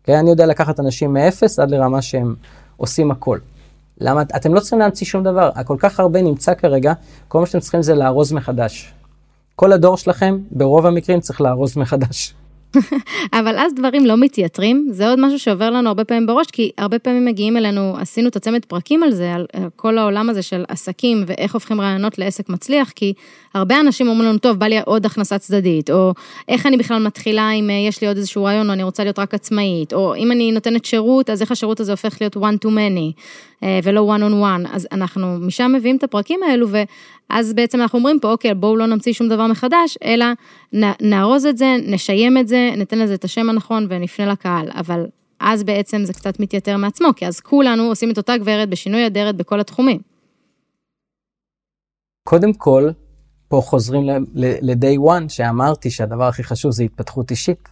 אוקיי? 0.00 0.18
אני 0.18 0.30
יודע 0.30 0.46
לקחת 0.46 0.80
אנשים 0.80 1.12
מאפס 1.12 1.58
עד 1.58 1.70
לרמה 1.70 2.02
שהם 2.02 2.34
עושים 2.76 3.10
הכל. 3.10 3.38
למה? 4.00 4.22
אתם 4.22 4.54
לא 4.54 4.60
צריכים 4.60 4.78
להמציא 4.78 5.06
שום 5.06 5.24
דבר, 5.24 5.50
הכל 5.54 5.76
כך 5.78 6.00
הרבה 6.00 6.22
נמצא 6.22 6.54
כרגע, 6.54 6.92
כל 7.28 7.40
מה 7.40 7.46
שאתם 7.46 7.60
צריכים 7.60 7.82
זה 7.82 7.94
לארוז 7.94 8.32
מחדש. 8.32 8.94
כל 9.56 9.72
הדור 9.72 9.96
שלכם, 9.96 10.38
ברוב 10.50 10.86
המקרים, 10.86 11.20
צריך 11.20 11.40
לארוז 11.40 11.76
מחדש. 11.76 12.34
אבל 13.38 13.58
אז 13.58 13.74
דברים 13.74 14.06
לא 14.06 14.16
מתייתרים, 14.16 14.88
זה 14.90 15.08
עוד 15.08 15.20
משהו 15.20 15.38
שעובר 15.38 15.70
לנו 15.70 15.88
הרבה 15.88 16.04
פעמים 16.04 16.26
בראש, 16.26 16.46
כי 16.46 16.70
הרבה 16.78 16.98
פעמים 16.98 17.24
מגיעים 17.24 17.56
אלינו, 17.56 17.96
עשינו 17.98 18.28
את 18.28 18.36
הצמד 18.36 18.64
פרקים 18.64 19.02
על 19.02 19.12
זה, 19.12 19.34
על 19.34 19.46
כל 19.76 19.98
העולם 19.98 20.30
הזה 20.30 20.42
של 20.42 20.64
עסקים 20.68 21.24
ואיך 21.26 21.54
הופכים 21.54 21.80
רעיונות 21.80 22.18
לעסק 22.18 22.48
מצליח, 22.48 22.90
כי 22.90 23.12
הרבה 23.54 23.80
אנשים 23.80 24.08
אומרים 24.08 24.28
לנו, 24.28 24.38
טוב, 24.38 24.58
בא 24.58 24.66
לי 24.66 24.80
עוד 24.84 25.06
הכנסה 25.06 25.38
צדדית, 25.38 25.90
או 25.90 26.12
איך 26.48 26.66
אני 26.66 26.76
בכלל 26.76 27.02
מתחילה 27.06 27.50
אם 27.50 27.70
אה, 27.70 27.74
יש 27.74 28.00
לי 28.00 28.08
עוד 28.08 28.16
איזשהו 28.16 28.44
רעיון, 28.44 28.68
או 28.68 28.72
אני 28.72 28.82
רוצה 28.82 29.04
להיות 29.04 29.18
רק 29.18 29.34
עצמאית, 29.34 29.92
או 29.92 30.14
אם 30.14 30.32
אני 30.32 30.52
נותנת 30.52 30.84
שירות, 30.84 31.30
אז 31.30 31.42
איך 31.42 31.52
השירות 31.52 31.80
הזה 31.80 31.92
הופך 31.92 32.16
להיות 32.20 32.36
one 32.36 32.66
to 32.66 32.68
many, 32.68 33.20
אה, 33.62 33.80
ולא 33.82 34.14
one 34.16 34.20
on 34.20 34.32
one, 34.32 34.74
אז 34.74 34.88
אנחנו 34.92 35.38
משם 35.40 35.72
מביאים 35.74 35.96
את 35.96 36.04
הפרקים 36.04 36.40
האלו, 36.42 36.66
ואז 37.30 37.52
בעצם 37.52 37.80
אנחנו 37.80 37.98
אומרים 37.98 38.20
פה, 38.20 38.30
אוקיי, 38.30 38.54
בואו 38.54 38.76
לא 38.76 38.86
נמציא 38.86 39.12
שום 39.12 39.28
דבר 39.28 39.46
מחדש, 39.46 39.98
אלא 40.04 40.26
נארוז 41.00 41.46
את 41.46 41.58
זה, 41.58 41.76
נשיים 41.86 42.38
את 42.38 42.48
זה, 42.48 42.70
ניתן 42.76 42.98
לזה 42.98 43.14
את 43.14 43.24
השם 43.24 43.50
הנכון 43.50 43.86
ונפנה 43.90 44.26
לקהל, 44.26 44.68
אבל 44.74 45.06
אז 45.40 45.64
בעצם 45.64 46.04
זה 46.04 46.12
קצת 46.12 46.40
מתייתר 46.40 46.76
מעצמו, 46.76 47.08
כי 47.16 47.26
אז 47.26 47.40
כולנו 47.40 47.82
עושים 47.82 48.10
את 48.10 48.16
אותה 48.18 48.36
גברת 48.36 48.68
בשינוי 48.68 49.06
אדרת 49.06 49.36
בכל 49.36 49.60
התחומים. 49.60 50.00
קודם 52.28 52.52
כל, 52.52 52.90
פה 53.48 53.60
חוזרים 53.64 54.26
ל-day 54.34 54.98
one, 54.98 55.28
שאמרתי 55.28 55.90
שהדבר 55.90 56.24
הכי 56.24 56.44
חשוב 56.44 56.72
זה 56.72 56.82
התפתחות 56.82 57.30
אישית. 57.30 57.68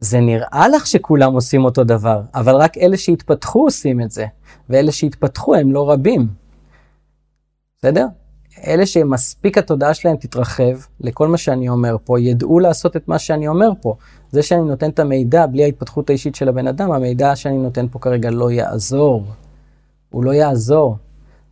זה 0.00 0.20
נראה 0.20 0.68
לך 0.68 0.86
שכולם 0.86 1.32
עושים 1.32 1.64
אותו 1.64 1.84
דבר, 1.84 2.20
אבל 2.34 2.54
רק 2.54 2.78
אלה 2.78 2.96
שהתפתחו 2.96 3.64
עושים 3.64 4.00
את 4.00 4.10
זה, 4.10 4.26
ואלה 4.70 4.92
שהתפתחו 4.92 5.54
הם 5.54 5.72
לא 5.72 5.90
רבים. 5.90 6.45
בסדר? 7.86 8.06
אלה 8.66 8.86
שמספיק 8.86 9.58
התודעה 9.58 9.94
שלהם 9.94 10.16
תתרחב 10.16 10.76
לכל 11.00 11.28
מה 11.28 11.36
שאני 11.36 11.68
אומר 11.68 11.96
פה, 12.04 12.20
ידעו 12.20 12.58
לעשות 12.58 12.96
את 12.96 13.08
מה 13.08 13.18
שאני 13.18 13.48
אומר 13.48 13.68
פה. 13.80 13.94
זה 14.30 14.42
שאני 14.42 14.62
נותן 14.62 14.90
את 14.90 14.98
המידע 14.98 15.46
בלי 15.46 15.64
ההתפתחות 15.64 16.10
האישית 16.10 16.34
של 16.34 16.48
הבן 16.48 16.66
אדם, 16.66 16.92
המידע 16.92 17.36
שאני 17.36 17.58
נותן 17.58 17.86
פה 17.90 17.98
כרגע 17.98 18.30
לא 18.30 18.50
יעזור. 18.50 19.24
הוא 20.10 20.24
לא 20.24 20.30
יעזור. 20.30 20.96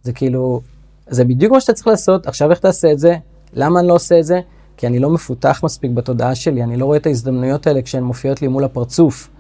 זה 0.02 0.12
כאילו, 0.12 0.60
זה 1.08 1.24
בדיוק 1.24 1.52
מה 1.52 1.60
שאתה 1.60 1.72
צריך 1.72 1.86
לעשות, 1.86 2.26
עכשיו 2.26 2.50
איך 2.50 2.58
תעשה 2.58 2.92
את 2.92 2.98
זה? 2.98 3.16
למה 3.52 3.80
אני 3.80 3.88
לא 3.88 3.94
עושה 3.94 4.18
את 4.18 4.24
זה? 4.24 4.40
כי 4.76 4.86
אני 4.86 4.98
לא 4.98 5.10
מפותח 5.10 5.60
מספיק 5.64 5.90
בתודעה 5.90 6.34
שלי, 6.34 6.62
אני 6.62 6.76
לא 6.76 6.84
רואה 6.86 6.96
את 6.96 7.06
ההזדמנויות 7.06 7.66
האלה 7.66 7.82
כשהן 7.82 8.02
מופיעות 8.02 8.42
לי 8.42 8.48
מול 8.48 8.64
הפרצוף, 8.64 9.30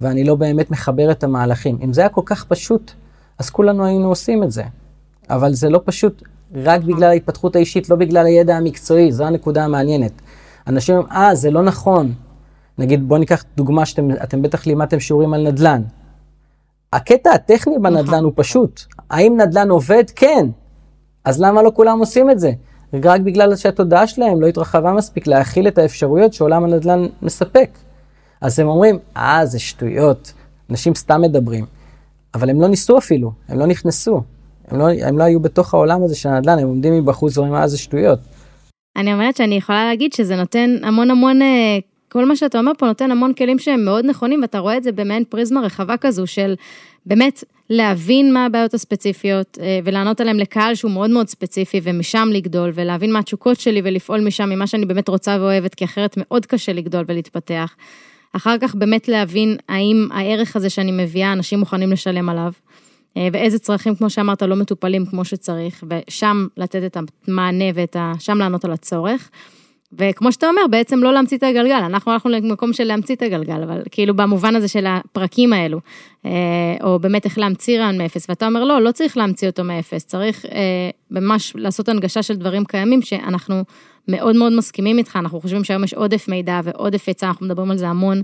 ואני 0.00 0.24
לא 0.24 0.34
באמת 0.34 0.70
מחבר 0.70 1.10
את 1.10 1.24
המהלכים. 1.24 1.78
אם 1.84 1.92
זה 1.92 2.00
היה 2.00 2.08
כל 2.08 2.22
כך 2.24 2.44
פשוט, 2.44 2.92
אז 3.38 3.50
כולנו 3.50 3.84
היינו 3.84 4.08
עושים 4.08 4.42
את 4.42 4.50
זה. 4.50 4.62
אבל 5.30 5.54
זה 5.54 5.68
לא 5.68 5.80
פשוט 5.84 6.22
רק 6.54 6.80
בגלל 6.80 7.10
ההתפתחות 7.10 7.56
האישית, 7.56 7.90
לא 7.90 7.96
בגלל 7.96 8.26
הידע 8.26 8.56
המקצועי, 8.56 9.12
זו 9.12 9.24
הנקודה 9.24 9.64
המעניינת. 9.64 10.12
אנשים 10.66 10.96
אומרים, 10.96 11.12
אה, 11.12 11.34
זה 11.34 11.50
לא 11.50 11.62
נכון. 11.62 12.12
נגיד, 12.78 13.08
בואו 13.08 13.20
ניקח 13.20 13.44
דוגמה 13.56 13.86
שאתם 13.86 14.42
בטח 14.42 14.66
לימדתם 14.66 15.00
שיעורים 15.00 15.34
על 15.34 15.48
נדל"ן. 15.48 15.82
הקטע 16.92 17.30
הטכני 17.30 17.78
בנדל"ן 17.78 18.24
הוא 18.24 18.32
פשוט. 18.34 18.80
האם 19.10 19.40
נדל"ן 19.40 19.70
עובד? 19.70 20.04
כן. 20.16 20.46
אז 21.24 21.40
למה 21.40 21.62
לא 21.62 21.72
כולם 21.74 21.98
עושים 21.98 22.30
את 22.30 22.40
זה? 22.40 22.52
רק 23.04 23.20
בגלל 23.20 23.56
שהתודעה 23.56 24.06
שלהם 24.06 24.40
לא 24.40 24.46
התרחבה 24.46 24.92
מספיק 24.92 25.26
להכיל 25.26 25.68
את 25.68 25.78
האפשרויות 25.78 26.32
שעולם 26.32 26.64
הנדל"ן 26.64 27.06
מספק. 27.22 27.70
אז 28.40 28.58
הם 28.58 28.68
אומרים, 28.68 28.98
אה, 29.16 29.46
זה 29.46 29.58
שטויות, 29.58 30.32
אנשים 30.70 30.94
סתם 30.94 31.20
מדברים. 31.22 31.64
אבל 32.34 32.50
הם 32.50 32.60
לא 32.60 32.68
ניסו 32.68 32.98
אפילו, 32.98 33.32
הם 33.48 33.58
לא 33.58 33.66
נכנסו. 33.66 34.22
הם 34.68 34.78
לא, 34.78 34.88
הם 35.06 35.18
לא 35.18 35.24
היו 35.24 35.40
בתוך 35.40 35.74
העולם 35.74 36.02
הזה 36.02 36.16
של 36.16 36.28
הנדל"ן, 36.28 36.58
הם 36.58 36.68
עומדים 36.68 36.94
מבחוץ 36.94 37.38
ואומרים, 37.38 37.62
אה, 37.62 37.68
זה 37.68 37.78
שטויות. 37.78 38.18
אני 38.96 39.12
אומרת 39.12 39.36
שאני 39.36 39.54
יכולה 39.54 39.84
להגיד 39.84 40.12
שזה 40.12 40.36
נותן 40.36 40.76
המון 40.82 41.10
המון, 41.10 41.42
אה, 41.42 41.78
כל 42.08 42.24
מה 42.24 42.36
שאתה 42.36 42.58
אומר 42.58 42.72
פה 42.78 42.86
נותן 42.86 43.10
המון 43.10 43.32
כלים 43.32 43.58
שהם 43.58 43.84
מאוד 43.84 44.04
נכונים, 44.06 44.42
ואתה 44.42 44.58
רואה 44.58 44.76
את 44.76 44.82
זה 44.82 44.92
במעין 44.92 45.24
פריזמה 45.24 45.60
רחבה 45.60 45.96
כזו 45.96 46.26
של 46.26 46.54
באמת 47.06 47.44
להבין 47.70 48.32
מה 48.32 48.46
הבעיות 48.46 48.74
הספציפיות 48.74 49.58
אה, 49.60 49.80
ולענות 49.84 50.20
עליהן 50.20 50.36
לקהל 50.36 50.74
שהוא 50.74 50.90
מאוד 50.90 51.10
מאוד 51.10 51.28
ספציפי 51.28 51.80
ומשם 51.82 52.28
לגדול 52.32 52.70
ולהבין 52.74 53.12
מה 53.12 53.18
התשוקות 53.18 53.60
שלי 53.60 53.80
ולפעול 53.84 54.20
משם 54.20 54.48
ממה 54.50 54.66
שאני 54.66 54.86
באמת 54.86 55.08
רוצה 55.08 55.36
ואוהבת, 55.40 55.74
כי 55.74 55.84
אחרת 55.84 56.14
מאוד 56.16 56.46
קשה 56.46 56.72
לגדול 56.72 57.04
ולהתפתח. 57.08 57.74
אחר 58.32 58.58
כך 58.60 58.74
באמת 58.74 59.08
להבין 59.08 59.56
האם 59.68 60.08
הערך 60.12 60.56
הזה 60.56 60.70
שאני 60.70 60.92
מביאה, 60.92 61.32
אנשים 61.32 61.58
מוכנים 61.58 61.92
לשלם 61.92 62.28
עליו. 62.28 62.52
אה, 63.16 63.28
ואיזה 63.32 63.58
צרכים, 63.58 63.94
כמו 63.94 64.10
שאמרת, 64.10 64.42
לא 64.42 64.56
מטופלים 64.56 65.06
כמו 65.06 65.24
שצריך, 65.24 65.84
ושם 65.90 66.46
לתת 66.56 66.82
את 66.86 66.96
המענה 67.28 67.64
ואת 67.74 67.96
ה... 67.96 68.12
שם 68.18 68.38
לענות 68.38 68.64
על 68.64 68.72
הצורך. 68.72 69.30
וכמו 69.92 70.32
שאתה 70.32 70.48
אומר, 70.48 70.60
בעצם 70.70 71.02
לא 71.02 71.12
להמציא 71.12 71.36
את 71.36 71.42
הגלגל, 71.42 71.74
אנחנו 71.74 72.12
הלכנו 72.12 72.30
למקום 72.30 72.72
של 72.72 72.84
להמציא 72.84 73.14
את 73.14 73.22
הגלגל, 73.22 73.62
אבל 73.62 73.82
כאילו 73.90 74.16
במובן 74.16 74.56
הזה 74.56 74.68
של 74.68 74.86
הפרקים 74.86 75.52
האלו, 75.52 75.80
אה, 76.26 76.30
או 76.82 76.98
באמת 76.98 77.24
איך 77.24 77.38
להמציא 77.38 77.78
רעיון 77.78 77.98
מאפס, 77.98 78.26
ואתה 78.28 78.46
אומר, 78.46 78.64
לא, 78.64 78.82
לא 78.82 78.92
צריך 78.92 79.16
להמציא 79.16 79.48
אותו 79.48 79.64
מאפס, 79.64 80.04
צריך 80.04 80.46
אה, 80.46 80.90
ממש 81.10 81.52
לעשות 81.56 81.88
הנגשה 81.88 82.22
של 82.22 82.36
דברים 82.36 82.64
קיימים, 82.64 83.02
שאנחנו 83.02 83.64
מאוד 84.08 84.36
מאוד 84.36 84.52
מסכימים 84.52 84.98
איתך, 84.98 85.16
אנחנו 85.16 85.40
חושבים 85.40 85.64
שהיום 85.64 85.84
יש 85.84 85.94
עודף 85.94 86.28
מידע 86.28 86.60
ועודף 86.64 87.04
היצע, 87.06 87.26
אנחנו 87.26 87.46
מדברים 87.46 87.70
על 87.70 87.76
זה 87.76 87.88
המון, 87.88 88.22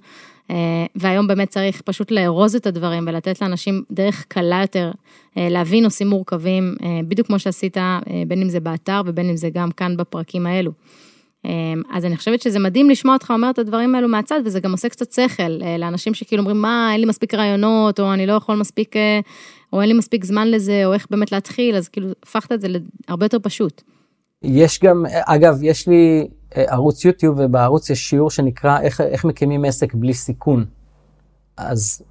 והיום 0.94 1.26
באמת 1.26 1.48
צריך 1.48 1.80
פשוט 1.80 2.10
לארוז 2.10 2.56
את 2.56 2.66
הדברים 2.66 3.04
ולתת 3.06 3.40
לאנשים 3.40 3.82
דרך 3.90 4.24
קלה 4.28 4.60
יותר 4.60 4.90
להבין 5.36 5.84
נושאים 5.84 6.08
מורכבים, 6.08 6.74
בדיוק 7.08 7.26
כמו 7.26 7.38
שעשית, 7.38 7.76
בין 8.26 8.42
אם 8.42 8.48
זה 8.48 8.60
באתר 8.60 9.02
ובין 9.06 9.28
אם 9.28 9.36
זה 9.36 9.50
גם 9.50 9.70
כאן 9.70 9.96
בפרקים 9.96 10.46
האלו. 10.46 10.72
אז 11.92 12.04
אני 12.04 12.16
חושבת 12.16 12.42
שזה 12.42 12.58
מדהים 12.58 12.90
לשמוע 12.90 13.14
אותך 13.14 13.30
אומר 13.30 13.50
את 13.50 13.58
הדברים 13.58 13.94
האלו 13.94 14.08
מהצד, 14.08 14.40
וזה 14.44 14.60
גם 14.60 14.72
עושה 14.72 14.88
קצת 14.88 15.12
שכל 15.12 15.62
אה, 15.62 15.76
לאנשים 15.78 16.14
שכאילו 16.14 16.40
אומרים, 16.40 16.62
מה, 16.62 16.90
אין 16.92 17.00
לי 17.00 17.06
מספיק 17.06 17.34
רעיונות, 17.34 18.00
או 18.00 18.12
אני 18.12 18.26
לא 18.26 18.32
יכול 18.32 18.56
מספיק, 18.56 18.96
אה, 18.96 19.20
או 19.72 19.80
אין 19.80 19.88
לי 19.88 19.94
מספיק 19.94 20.24
זמן 20.24 20.48
לזה, 20.48 20.86
או 20.86 20.94
איך 20.94 21.06
באמת 21.10 21.32
להתחיל, 21.32 21.76
אז 21.76 21.88
כאילו 21.88 22.08
הפכת 22.22 22.52
את 22.52 22.60
זה 22.60 22.68
להרבה 23.08 23.24
יותר 23.24 23.38
פשוט. 23.42 23.82
יש 24.42 24.80
גם, 24.84 25.04
אגב, 25.26 25.58
יש 25.62 25.88
לי 25.88 26.20
אה, 26.20 26.26
ערוץ 26.54 27.04
יוטיוב, 27.04 27.36
ובערוץ 27.38 27.90
יש 27.90 28.08
שיעור 28.08 28.30
שנקרא 28.30 28.80
איך, 28.80 29.00
איך 29.00 29.24
מקימים 29.24 29.64
עסק 29.64 29.94
בלי 29.94 30.14
סיכון. 30.14 30.64
אז 31.56 32.02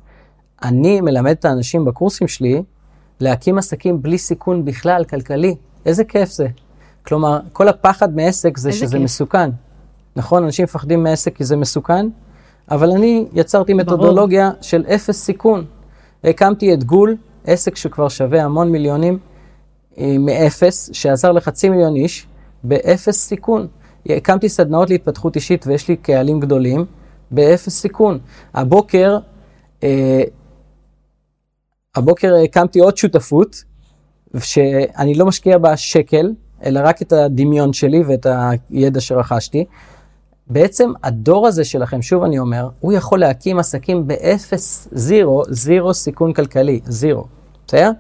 אני 0.64 1.02
מלמד 1.02 1.32
את 1.32 1.46
האנשים 1.46 1.86
בקורסים 1.86 2.28
שלי 2.28 2.64
להקים 3.20 3.58
עסקים 3.58 4.02
בלי 4.02 4.18
סיכון 4.18 4.66
בכלל, 4.66 5.04
כלכלי. 5.04 5.56
איזה 5.86 6.04
כיף 6.04 6.30
זה. 6.30 6.48
כלומר, 7.06 7.40
כל 7.54 7.68
הפחד 7.68 8.16
מעסק 8.16 8.58
זה 8.58 8.72
שזה 8.72 8.98
כיף. 8.98 9.04
מסוכן. 9.04 9.50
נכון, 10.16 10.44
אנשים 10.44 10.64
מפחדים 10.64 11.04
מעסק 11.04 11.36
כי 11.36 11.44
זה 11.44 11.56
מסוכן, 11.56 12.08
אבל 12.72 12.92
אני 12.92 13.28
יצרתי 13.34 13.74
מתודולוגיה 13.74 14.50
ברור. 14.50 14.62
של 14.62 14.86
אפס 14.96 15.24
סיכון. 15.24 15.66
הקמתי 16.24 16.74
את 16.74 16.84
גול, 16.84 17.16
עסק 17.46 17.76
שכבר 17.76 18.10
שווה 18.10 18.44
המון 18.44 18.72
מיליונים, 18.72 19.20
אה, 19.98 20.16
מאפס, 20.20 20.90
שעזר 20.94 21.32
לחצי 21.32 21.70
מיליון 21.70 21.96
איש, 21.96 22.28
באפס 22.64 23.18
סיכון. 23.18 23.68
הקמתי 24.06 24.50
סדנאות 24.50 24.90
להתפתחות 24.90 25.36
אישית 25.36 25.68
ויש 25.68 25.88
לי 25.88 25.96
קהלים 25.96 26.40
גדולים, 26.40 26.86
באפס 27.32 27.82
סיכון. 27.82 28.20
הבוקר, 28.54 29.18
אה, 29.84 30.24
הבוקר 31.96 32.36
הקמתי 32.44 32.80
עוד 32.80 32.98
שותפות, 32.98 33.64
שאני 34.40 35.16
לא 35.16 35.26
משקיע 35.26 35.58
בה 35.58 35.78
שקל, 35.78 36.34
אלא 36.64 36.80
רק 36.84 37.02
את 37.02 37.14
הדמיון 37.14 37.74
שלי 37.74 38.04
ואת 38.08 38.28
הידע 38.70 39.02
שרכשתי. 39.02 39.66
בעצם 40.48 40.92
הדור 41.04 41.48
הזה 41.48 41.64
שלכם, 41.64 42.02
שוב 42.02 42.24
אני 42.24 42.40
אומר, 42.40 42.70
הוא 42.80 42.94
יכול 42.94 43.20
להקים 43.20 43.60
עסקים 43.60 44.08
באפס, 44.08 44.88
זירו, 44.92 45.44
זירו 45.50 45.94
סיכון 45.94 46.34
כלכלי, 46.34 46.80
זירו, 46.86 47.26
בסדר? 47.68 47.92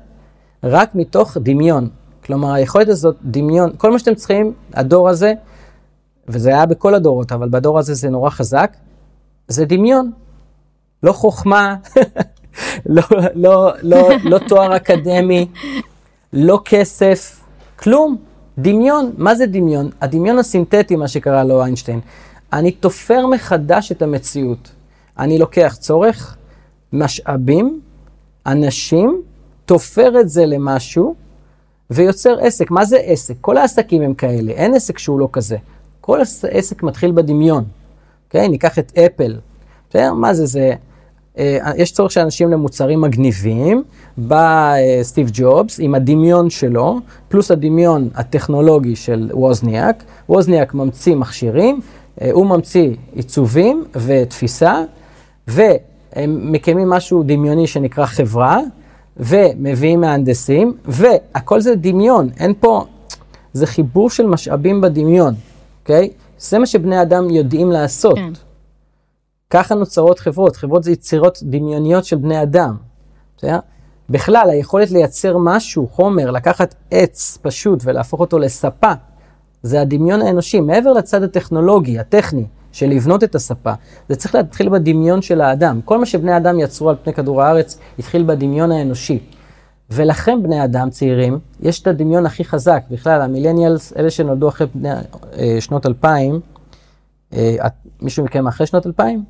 רק 0.63 0.95
מתוך 0.95 1.37
דמיון. 1.37 1.89
כלומר, 2.25 2.53
היכולת 2.53 2.87
הזאת, 2.87 3.15
דמיון, 3.23 3.71
כל 3.77 3.91
מה 3.91 3.99
שאתם 3.99 4.15
צריכים, 4.15 4.53
הדור 4.73 5.09
הזה, 5.09 5.33
וזה 6.31 6.49
היה 6.49 6.65
בכל 6.65 6.95
הדורות, 6.95 7.31
אבל 7.31 7.49
בדור 7.49 7.79
הזה 7.79 7.93
זה 7.93 8.09
נורא 8.09 8.29
חזק, 8.29 8.77
זה 9.47 9.65
דמיון. 9.65 10.11
לא 11.03 11.11
חוכמה, 11.11 11.75
לא, 12.85 13.03
לא, 13.35 13.71
לא, 13.81 14.09
לא 14.23 14.37
תואר 14.47 14.75
אקדמי, 14.75 15.47
לא 16.33 16.59
כסף, 16.65 17.43
כלום. 17.79 18.17
דמיון, 18.57 19.11
מה 19.17 19.35
זה 19.35 19.45
דמיון? 19.45 19.89
הדמיון 20.01 20.39
הסינתטי, 20.39 20.95
מה 20.95 21.07
שקרא 21.07 21.43
לו 21.43 21.63
איינשטיין. 21.63 21.99
אני 22.53 22.71
תופר 22.71 23.27
מחדש 23.27 23.91
את 23.91 24.01
המציאות. 24.01 24.71
אני 25.19 25.37
לוקח 25.37 25.75
צורך, 25.79 26.37
משאבים, 26.93 27.81
אנשים, 28.45 29.21
תופר 29.65 30.19
את 30.19 30.29
זה 30.29 30.45
למשהו, 30.45 31.15
ויוצר 31.89 32.39
עסק. 32.39 32.71
מה 32.71 32.85
זה 32.85 32.97
עסק? 32.97 33.35
כל 33.41 33.57
העסקים 33.57 34.01
הם 34.01 34.13
כאלה, 34.13 34.51
אין 34.51 34.73
עסק 34.73 34.97
שהוא 34.97 35.19
לא 35.19 35.29
כזה. 35.31 35.57
כל 36.01 36.19
עסק 36.51 36.83
מתחיל 36.83 37.11
בדמיון. 37.11 37.63
אוקיי? 38.27 38.47
ניקח 38.47 38.79
את 38.79 38.97
אפל. 38.97 39.35
בסדר? 39.89 40.13
מה 40.13 40.33
זה? 40.33 40.45
זה... 40.45 40.73
אה, 41.37 41.57
יש 41.77 41.91
צורך 41.91 42.11
של 42.11 42.21
אנשים 42.21 42.51
למוצרים 42.51 43.01
מגניבים, 43.01 43.83
בא 44.17 44.73
אה, 44.73 44.99
סטיב 45.03 45.29
ג'ובס 45.33 45.79
עם 45.79 45.95
הדמיון 45.95 46.49
שלו, 46.49 46.99
פלוס 47.27 47.51
הדמיון 47.51 48.09
הטכנולוגי 48.15 48.95
של 48.95 49.29
ווזניאק. 49.33 50.03
ווזניאק 50.29 50.73
ממציא 50.73 51.15
מכשירים, 51.15 51.79
אה, 52.21 52.31
הוא 52.31 52.45
ממציא 52.45 52.89
עיצובים 53.13 53.83
ותפיסה, 53.95 54.83
והם 55.47 56.51
מקימים 56.51 56.89
משהו 56.89 57.23
דמיוני 57.23 57.67
שנקרא 57.67 58.05
חברה, 58.05 58.59
ומביאים 59.17 60.01
מהנדסים, 60.01 60.73
והכל 60.85 61.61
זה 61.61 61.75
דמיון, 61.75 62.29
אין 62.39 62.53
פה, 62.59 62.85
זה 63.53 63.67
חיבור 63.67 64.09
של 64.09 64.25
משאבים 64.25 64.81
בדמיון, 64.81 65.33
אוקיי? 65.81 66.09
זה 66.39 66.59
מה 66.59 66.65
שבני 66.65 67.01
אדם 67.01 67.29
יודעים 67.29 67.71
לעשות. 67.71 68.15
כן. 68.15 68.33
ככה 69.49 69.75
נוצרות 69.75 70.19
חברות, 70.19 70.55
חברות 70.55 70.83
זה 70.83 70.91
יצירות 70.91 71.39
דמיוניות 71.43 72.05
של 72.05 72.15
בני 72.15 72.41
אדם. 72.41 72.77
בסדר? 73.37 73.59
בכלל, 74.09 74.49
היכולת 74.49 74.91
לייצר 74.91 75.37
משהו, 75.37 75.87
חומר, 75.87 76.31
לקחת 76.31 76.75
עץ 76.91 77.37
פשוט 77.41 77.79
ולהפוך 77.83 78.19
אותו 78.19 78.39
לספה, 78.39 78.91
זה 79.63 79.81
הדמיון 79.81 80.21
האנושי. 80.21 80.59
מעבר 80.59 80.93
לצד 80.93 81.23
הטכנולוגי, 81.23 81.99
הטכני, 81.99 82.45
של 82.71 82.89
לבנות 82.89 83.23
את 83.23 83.35
הספה, 83.35 83.73
זה 84.09 84.15
צריך 84.15 84.35
להתחיל 84.35 84.69
בדמיון 84.69 85.21
של 85.21 85.41
האדם. 85.41 85.79
כל 85.85 85.97
מה 85.97 86.05
שבני 86.05 86.37
אדם 86.37 86.59
יצרו 86.59 86.89
על 86.89 86.95
פני 87.03 87.13
כדור 87.13 87.41
הארץ, 87.41 87.79
התחיל 87.99 88.23
בדמיון 88.23 88.71
האנושי. 88.71 89.19
ולכם, 89.91 90.43
בני 90.43 90.63
אדם 90.63 90.89
צעירים, 90.89 91.39
יש 91.59 91.81
את 91.81 91.87
הדמיון 91.87 92.25
הכי 92.25 92.43
חזק. 92.43 92.83
בכלל, 92.91 93.21
המילניאלס, 93.21 93.93
אלה 93.97 94.09
שנולדו 94.09 94.49
אחרי 94.49 94.67
בני, 94.75 94.89
אה, 95.37 95.57
שנות 95.59 95.85
2000, 95.85 96.39
אה, 97.33 97.55
מישהו 98.01 98.25
מכם 98.25 98.47
אחרי 98.47 98.67
שנות 98.67 98.87
2000? 98.87 99.23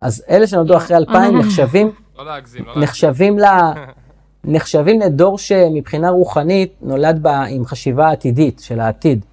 אז 0.00 0.24
אלה 0.30 0.46
שנולדו 0.46 0.76
אחרי 0.76 0.96
2000 0.96 1.34
אה. 1.34 1.40
נחשבים, 1.40 1.90
לא 2.18 2.26
להגזים, 2.26 2.64
לא 2.64 2.82
נחשבים 2.82 3.38
ל... 3.38 3.44
נחשבים 4.44 5.00
לדור 5.00 5.38
שמבחינה 5.38 6.10
רוחנית 6.10 6.72
נולד 6.82 7.22
בה 7.22 7.44
עם 7.44 7.64
חשיבה 7.64 8.10
עתידית 8.10 8.60
של 8.60 8.80
העתיד. 8.80 9.24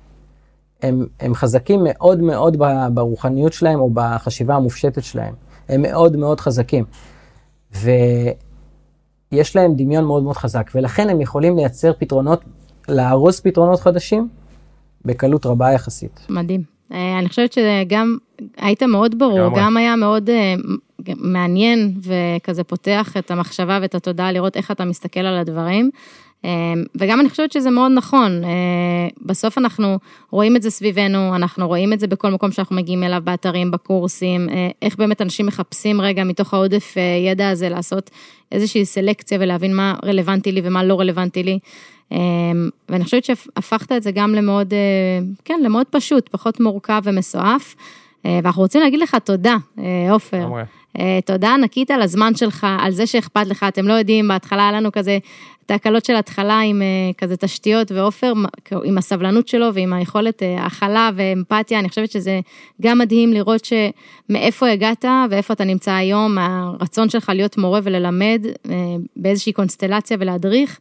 הם, 0.81 1.05
הם 1.19 1.33
חזקים 1.33 1.79
מאוד 1.83 2.21
מאוד 2.21 2.57
ברוחניות 2.93 3.53
שלהם 3.53 3.79
או 3.79 3.89
בחשיבה 3.93 4.55
המופשטת 4.55 5.03
שלהם. 5.03 5.33
הם 5.69 5.81
מאוד 5.81 6.15
מאוד 6.15 6.39
חזקים. 6.39 6.85
ויש 9.31 9.55
להם 9.55 9.75
דמיון 9.75 10.05
מאוד 10.05 10.23
מאוד 10.23 10.37
חזק, 10.37 10.71
ולכן 10.75 11.09
הם 11.09 11.21
יכולים 11.21 11.57
לייצר 11.57 11.91
פתרונות, 11.99 12.43
לארוז 12.89 13.39
פתרונות 13.39 13.79
חדשים 13.79 14.27
בקלות 15.05 15.45
רבה 15.45 15.71
יחסית. 15.71 16.25
מדהים. 16.29 16.61
אה, 16.93 17.19
אני 17.19 17.29
חושבת 17.29 17.53
שגם 17.53 18.17
היית 18.57 18.83
מאוד 18.83 19.19
ברור, 19.19 19.49
גם, 19.49 19.53
גם 19.55 19.77
היה 19.77 19.95
מאוד 19.95 20.29
אה, 20.29 20.55
מעניין 21.17 21.93
וכזה 22.01 22.63
פותח 22.63 23.17
את 23.17 23.31
המחשבה 23.31 23.79
ואת 23.81 23.95
התודעה 23.95 24.31
לראות 24.31 24.57
איך 24.57 24.71
אתה 24.71 24.85
מסתכל 24.85 25.19
על 25.19 25.37
הדברים. 25.37 25.91
אה, 26.45 26.73
וגם 26.95 27.19
אני 27.19 27.29
חושבת 27.29 27.51
שזה 27.51 27.69
מאוד 27.69 27.91
נכון, 27.91 28.41
בסוף 29.21 29.57
אנחנו 29.57 29.99
רואים 30.31 30.55
את 30.55 30.61
זה 30.61 30.69
סביבנו, 30.69 31.35
אנחנו 31.35 31.67
רואים 31.67 31.93
את 31.93 31.99
זה 31.99 32.07
בכל 32.07 32.31
מקום 32.31 32.51
שאנחנו 32.51 32.75
מגיעים 32.75 33.03
אליו, 33.03 33.21
באתרים, 33.23 33.71
בקורסים, 33.71 34.49
איך 34.81 34.95
באמת 34.95 35.21
אנשים 35.21 35.45
מחפשים 35.45 36.01
רגע 36.01 36.23
מתוך 36.23 36.53
העודף 36.53 36.95
ידע 37.25 37.49
הזה 37.49 37.69
לעשות 37.69 38.09
איזושהי 38.51 38.85
סלקציה 38.85 39.37
ולהבין 39.41 39.75
מה 39.75 39.95
רלוונטי 40.05 40.51
לי 40.51 40.61
ומה 40.63 40.83
לא 40.83 40.99
רלוונטי 40.99 41.43
לי. 41.43 41.59
אמ, 42.11 42.69
ואני 42.89 43.03
חושבת 43.03 43.23
שהפכת 43.23 43.91
את 43.91 44.03
זה 44.03 44.11
גם 44.11 44.35
למאוד, 44.35 44.73
אה, 44.73 44.79
כן, 45.45 45.59
למאוד 45.63 45.87
פשוט, 45.89 46.29
פחות 46.29 46.59
מורכב 46.59 47.01
ומסועף. 47.03 47.75
אה, 48.25 48.39
ואנחנו 48.43 48.61
רוצים 48.61 48.81
להגיד 48.81 48.99
לך 48.99 49.15
תודה, 49.23 49.57
אה, 49.79 50.11
עופר. 50.11 50.47
תודה 51.25 51.53
ענקית 51.53 51.91
על 51.91 52.01
הזמן 52.01 52.35
שלך, 52.35 52.67
על 52.79 52.91
זה 52.91 53.07
שאכפת 53.07 53.47
לך. 53.47 53.65
אתם 53.67 53.87
לא 53.87 53.93
יודעים, 53.93 54.27
בהתחלה 54.27 54.69
היה 54.69 54.71
לנו 54.71 54.91
כזה 54.91 55.17
תקלות 55.65 56.05
של 56.05 56.15
התחלה 56.15 56.59
עם 56.59 56.81
כזה 57.17 57.37
תשתיות, 57.37 57.91
ועופר, 57.91 58.33
עם 58.83 58.97
הסבלנות 58.97 59.47
שלו 59.47 59.73
ועם 59.73 59.93
היכולת 59.93 60.41
הכלה 60.57 61.09
ואמפתיה, 61.15 61.79
אני 61.79 61.89
חושבת 61.89 62.11
שזה 62.11 62.39
גם 62.81 62.97
מדהים 62.97 63.33
לראות 63.33 63.61
שמאיפה 63.65 64.69
הגעת 64.69 65.05
ואיפה 65.29 65.53
אתה 65.53 65.63
נמצא 65.63 65.91
היום, 65.91 66.37
הרצון 66.37 67.09
שלך 67.09 67.31
להיות 67.35 67.57
מורה 67.57 67.79
וללמד 67.83 68.45
באיזושהי 69.15 69.53
קונסטלציה 69.53 70.17
ולהדריך. 70.19 70.79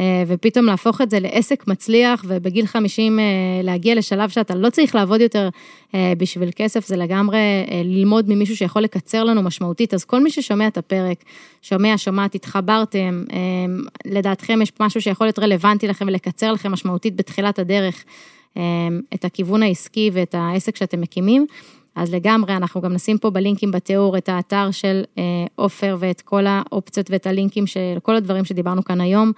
אה, 0.00 0.22
ופתאום 0.26 0.66
להפוך 0.66 1.00
את 1.00 1.10
זה 1.10 1.20
לעסק 1.20 1.66
מצליח, 1.66 2.24
ובגיל 2.28 2.66
50 2.66 3.18
אה, 3.18 3.24
להגיע 3.62 3.94
לשלב 3.94 4.28
שאתה 4.28 4.54
לא 4.54 4.70
צריך 4.70 4.94
לעבוד 4.94 5.20
יותר 5.20 5.48
אה, 5.94 6.12
בשביל 6.18 6.50
כסף, 6.56 6.86
זה 6.86 6.96
לגמרי 6.96 7.38
ללמוד 7.84 8.28
ממישהו 8.28 8.56
שיכול 8.56 8.82
לקצר 8.82 9.24
לנו 9.24 9.42
משמעותית. 9.42 9.94
אז 9.94 10.04
כל 10.04 10.20
מי 10.20 10.30
ששומע 10.30 10.66
את 10.66 10.78
הפרק, 10.78 11.24
שומע, 11.62 11.94
שומעת, 11.96 12.34
התחברתם, 12.34 13.24
לדעתכם 14.04 14.62
יש 14.62 14.72
משהו 14.80 15.00
שיכול 15.00 15.26
להיות 15.26 15.38
רלוונטי 15.38 15.88
לכם 15.88 16.06
ולקצר 16.08 16.52
לכם 16.52 16.72
משמעותית 16.72 17.16
בתחילת 17.16 17.58
הדרך. 17.58 18.04
את 19.14 19.24
הכיוון 19.24 19.62
העסקי 19.62 20.10
ואת 20.12 20.34
העסק 20.38 20.76
שאתם 20.76 21.00
מקימים. 21.00 21.46
אז 21.94 22.14
לגמרי, 22.14 22.56
אנחנו 22.56 22.80
גם 22.80 22.92
נשים 22.92 23.18
פה 23.18 23.30
בלינקים 23.30 23.70
בתיאור 23.70 24.18
את 24.18 24.28
האתר 24.28 24.70
של 24.70 25.02
עופר 25.56 25.96
ואת 25.98 26.20
כל 26.20 26.44
האופציות 26.46 27.10
ואת 27.10 27.26
הלינקים 27.26 27.66
של 27.66 27.98
כל 28.02 28.16
הדברים 28.16 28.44
שדיברנו 28.44 28.84
כאן 28.84 29.00
היום. 29.00 29.32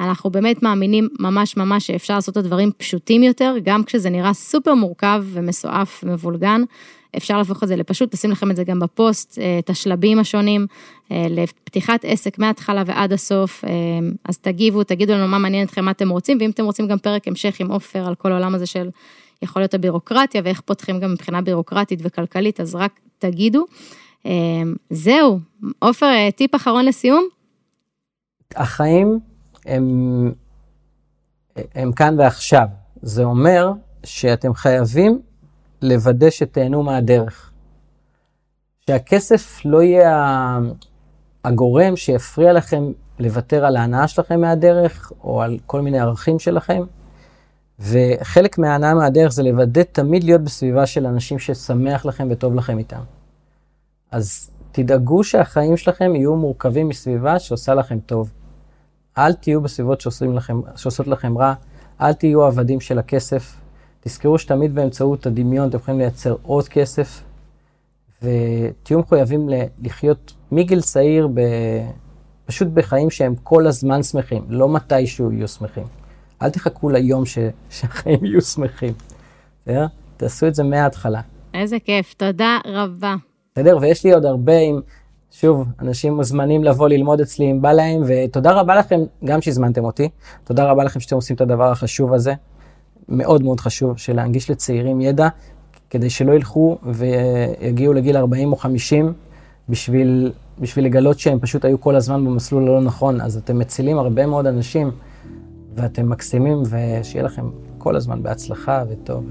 אנחנו 0.00 0.30
באמת 0.30 0.62
מאמינים 0.62 1.08
ממש 1.20 1.56
ממש 1.56 1.86
שאפשר 1.86 2.14
לעשות 2.14 2.32
את 2.32 2.36
הדברים 2.36 2.70
פשוטים 2.76 3.22
יותר, 3.22 3.54
גם 3.62 3.84
כשזה 3.84 4.10
נראה 4.10 4.32
סופר 4.32 4.74
מורכב 4.74 5.24
ומסועף 5.32 6.04
ומבולגן. 6.04 6.62
אפשר 7.16 7.38
להפוך 7.38 7.62
את 7.62 7.68
זה 7.68 7.76
לפשוט, 7.76 8.14
נשים 8.14 8.30
לכם 8.30 8.50
את 8.50 8.56
זה 8.56 8.64
גם 8.64 8.80
בפוסט, 8.80 9.38
אה, 9.38 9.58
את 9.58 9.70
השלבים 9.70 10.18
השונים, 10.18 10.66
אה, 11.12 11.26
לפתיחת 11.30 12.04
עסק 12.04 12.38
מההתחלה 12.38 12.82
ועד 12.86 13.12
הסוף, 13.12 13.64
אה, 13.64 13.70
אז 14.24 14.38
תגיבו, 14.38 14.84
תגידו 14.84 15.12
לנו 15.12 15.28
מה 15.28 15.38
מעניין 15.38 15.66
אתכם, 15.66 15.84
מה 15.84 15.90
אתם 15.90 16.08
רוצים, 16.08 16.38
ואם 16.40 16.50
אתם 16.50 16.64
רוצים 16.64 16.88
גם 16.88 16.98
פרק 16.98 17.28
המשך 17.28 17.60
עם 17.60 17.70
עופר 17.70 18.06
על 18.06 18.14
כל 18.14 18.32
העולם 18.32 18.54
הזה 18.54 18.66
של 18.66 18.90
יכול 19.42 19.62
להיות 19.62 19.74
הבירוקרטיה 19.74 20.42
ואיך 20.44 20.60
פותחים 20.60 21.00
גם 21.00 21.12
מבחינה 21.12 21.40
בירוקרטית 21.40 22.00
וכלכלית, 22.02 22.60
אז 22.60 22.74
רק 22.74 23.00
תגידו. 23.18 23.66
זהו, 24.90 25.40
עופר, 25.78 26.06
טיפ 26.36 26.54
אחרון 26.54 26.84
לסיום? 26.84 27.28
החיים 28.56 29.20
הם, 29.66 30.32
הם 31.74 31.92
כאן 31.92 32.18
ועכשיו. 32.18 32.66
זה 33.02 33.24
אומר 33.24 33.72
שאתם 34.04 34.54
חייבים 34.54 35.20
לוודא 35.82 36.30
שתהנו 36.30 36.82
מהדרך. 36.82 37.52
שהכסף 38.86 39.60
לא 39.64 39.82
יהיה 39.82 40.58
הגורם 41.44 41.96
שיפריע 41.96 42.52
לכם 42.52 42.92
לוותר 43.18 43.64
על 43.64 43.76
ההנאה 43.76 44.08
שלכם 44.08 44.40
מהדרך, 44.40 45.12
או 45.24 45.42
על 45.42 45.58
כל 45.66 45.80
מיני 45.80 45.98
ערכים 45.98 46.38
שלכם. 46.38 46.82
וחלק 47.78 48.58
מההנאה 48.58 48.94
מהדרך 48.94 49.32
זה 49.32 49.42
לוודא 49.42 49.82
תמיד 49.82 50.24
להיות 50.24 50.40
בסביבה 50.40 50.86
של 50.86 51.06
אנשים 51.06 51.38
ששמח 51.38 52.06
לכם 52.06 52.28
וטוב 52.30 52.54
לכם 52.54 52.78
איתם. 52.78 53.00
אז 54.10 54.50
תדאגו 54.72 55.24
שהחיים 55.24 55.76
שלכם 55.76 56.14
יהיו 56.14 56.36
מורכבים 56.36 56.88
מסביבה 56.88 57.38
שעושה 57.38 57.74
לכם 57.74 57.98
טוב. 57.98 58.32
אל 59.18 59.32
תהיו 59.32 59.60
בסביבות 59.60 60.06
לכם, 60.34 60.60
שעושות 60.76 61.06
לכם 61.06 61.38
רע, 61.38 61.54
אל 62.00 62.12
תהיו 62.12 62.44
עבדים 62.44 62.80
של 62.80 62.98
הכסף. 62.98 63.56
תזכרו 64.00 64.38
שתמיד 64.38 64.74
באמצעות 64.74 65.26
הדמיון 65.26 65.68
אתם 65.68 65.76
יכולים 65.76 66.00
לייצר 66.00 66.36
עוד 66.42 66.68
כסף, 66.68 67.22
ותהיו 68.22 68.98
מחויבים 68.98 69.48
לחיות 69.82 70.34
מגיל 70.52 70.80
צעיר 70.80 71.28
ב... 71.34 71.40
פשוט 72.46 72.68
בחיים 72.68 73.10
שהם 73.10 73.34
כל 73.42 73.66
הזמן 73.66 74.02
שמחים, 74.02 74.44
לא 74.48 74.68
מתישהו 74.68 75.32
יהיו 75.32 75.48
שמחים. 75.48 75.84
אל 76.42 76.50
תחכו 76.50 76.90
ליום 76.90 77.26
ש... 77.26 77.38
שהחיים 77.70 78.24
יהיו 78.24 78.40
שמחים. 78.40 78.94
בסדר? 79.62 79.86
תעשו 80.16 80.46
את 80.46 80.54
זה 80.54 80.62
מההתחלה. 80.62 81.20
איזה 81.54 81.76
כיף, 81.84 82.14
תודה 82.14 82.58
רבה. 82.66 83.14
בסדר? 83.52 83.78
ויש 83.80 84.04
לי 84.04 84.12
עוד 84.12 84.24
הרבה 84.24 84.58
עם... 84.58 84.80
שוב, 85.30 85.66
אנשים 85.80 86.16
מוזמנים 86.16 86.64
לבוא 86.64 86.88
ללמוד 86.88 87.20
אצלי 87.20 87.50
אם 87.50 87.62
בא 87.62 87.72
להם, 87.72 88.02
ותודה 88.06 88.52
רבה 88.52 88.76
לכם 88.76 89.00
גם 89.24 89.40
שהזמנתם 89.40 89.84
אותי. 89.84 90.08
תודה 90.44 90.70
רבה 90.70 90.84
לכם 90.84 91.00
שאתם 91.00 91.16
עושים 91.16 91.36
את 91.36 91.40
הדבר 91.40 91.70
החשוב 91.70 92.12
הזה. 92.14 92.34
מאוד 93.08 93.42
מאוד 93.42 93.60
חשוב 93.60 93.98
של 93.98 94.16
להנגיש 94.16 94.50
לצעירים 94.50 95.00
ידע, 95.00 95.28
כדי 95.90 96.10
שלא 96.10 96.32
ילכו 96.32 96.78
ויגיעו 96.82 97.92
לגיל 97.92 98.16
40 98.16 98.52
או 98.52 98.56
50 98.56 99.12
בשביל, 99.68 100.32
בשביל 100.58 100.84
לגלות 100.84 101.18
שהם 101.18 101.38
פשוט 101.40 101.64
היו 101.64 101.80
כל 101.80 101.96
הזמן 101.96 102.24
במסלול 102.24 102.62
הלא 102.62 102.80
נכון. 102.80 103.20
אז 103.20 103.36
אתם 103.36 103.58
מצילים 103.58 103.98
הרבה 103.98 104.26
מאוד 104.26 104.46
אנשים, 104.46 104.90
ואתם 105.74 106.08
מקסימים, 106.08 106.62
ושיהיה 106.66 107.24
לכם 107.24 107.50
כל 107.78 107.96
הזמן 107.96 108.22
בהצלחה 108.22 108.84
וטוב, 108.88 109.24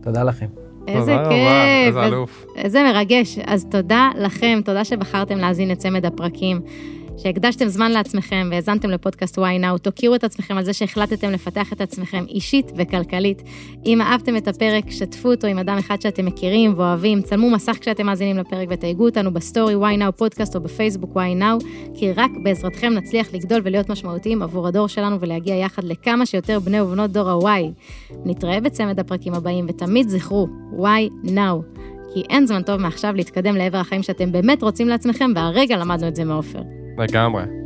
ותודה 0.00 0.22
לכם. 0.22 0.63
איזה 0.88 1.16
כיף, 1.28 1.86
איזה 1.86 2.06
אלוף. 2.06 2.46
איזה 2.56 2.82
מרגש. 2.82 3.38
אז 3.46 3.66
תודה 3.70 4.10
לכם, 4.18 4.60
תודה 4.64 4.84
שבחרתם 4.84 5.38
להאזין 5.38 5.68
לצמד 5.68 6.06
הפרקים. 6.06 6.60
שהקדשתם 7.16 7.68
זמן 7.68 7.92
לעצמכם 7.92 8.48
והאזנתם 8.50 8.90
לפודקאסט 8.90 9.38
וואי 9.38 9.58
נאו, 9.58 9.78
תוקירו 9.78 10.14
את 10.14 10.24
עצמכם 10.24 10.56
על 10.56 10.64
זה 10.64 10.72
שהחלטתם 10.72 11.30
לפתח 11.30 11.72
את 11.72 11.80
עצמכם 11.80 12.24
אישית 12.28 12.72
וכלכלית. 12.76 13.42
אם 13.86 14.00
אהבתם 14.00 14.36
את 14.36 14.48
הפרק, 14.48 14.90
שתפו 14.90 15.30
אותו 15.30 15.46
עם 15.46 15.58
אדם 15.58 15.78
אחד 15.78 16.00
שאתם 16.00 16.26
מכירים 16.26 16.74
ואוהבים, 16.76 17.22
צלמו 17.22 17.50
מסך 17.50 17.76
כשאתם 17.80 18.06
מאזינים 18.06 18.38
לפרק 18.38 18.68
ותייגו 18.70 19.04
אותנו 19.04 19.32
בסטורי 19.32 19.74
וואי 19.74 19.96
נאו 19.96 20.12
פודקאסט 20.12 20.56
או 20.56 20.60
בפייסבוק 20.60 21.16
וואי 21.16 21.34
נאו, 21.34 21.58
כי 21.94 22.12
רק 22.12 22.30
בעזרתכם 22.42 22.92
נצליח 22.92 23.34
לגדול 23.34 23.60
ולהיות 23.64 23.88
משמעותיים 23.88 24.42
עבור 24.42 24.68
הדור 24.68 24.88
שלנו 24.88 25.20
ולהגיע 25.20 25.54
יחד 25.54 25.84
לכמה 25.84 26.26
שיותר 26.26 26.60
בני 26.60 26.80
ובנות 26.80 27.10
דור 27.10 27.30
הוואי. 27.30 27.72
נתראה 28.24 28.60
בצמד 28.60 29.00
הפרקים 29.00 29.34
הבאים 29.34 29.66
ותמיד 29.68 30.08
זכרו, 30.08 30.48
וואי 30.72 31.08
נאו. 31.22 31.62
כי 32.14 32.22
אין 32.30 32.46
זמן 32.46 32.62
טוב 32.62 32.76
מעכשיו 32.76 33.14
להתקדם 33.16 33.56
לעבר 33.56 33.78
החיים 33.78 34.02
שאתם 34.02 34.32
באמת 34.32 34.62
רוצים 34.62 34.88
לעצמכם, 34.88 35.30
והרגע 35.34 35.76
למדנו 35.76 36.08
את 36.08 36.16
זה 36.16 36.24
מעופר. 36.24 36.83
לגמרי. 36.98 37.63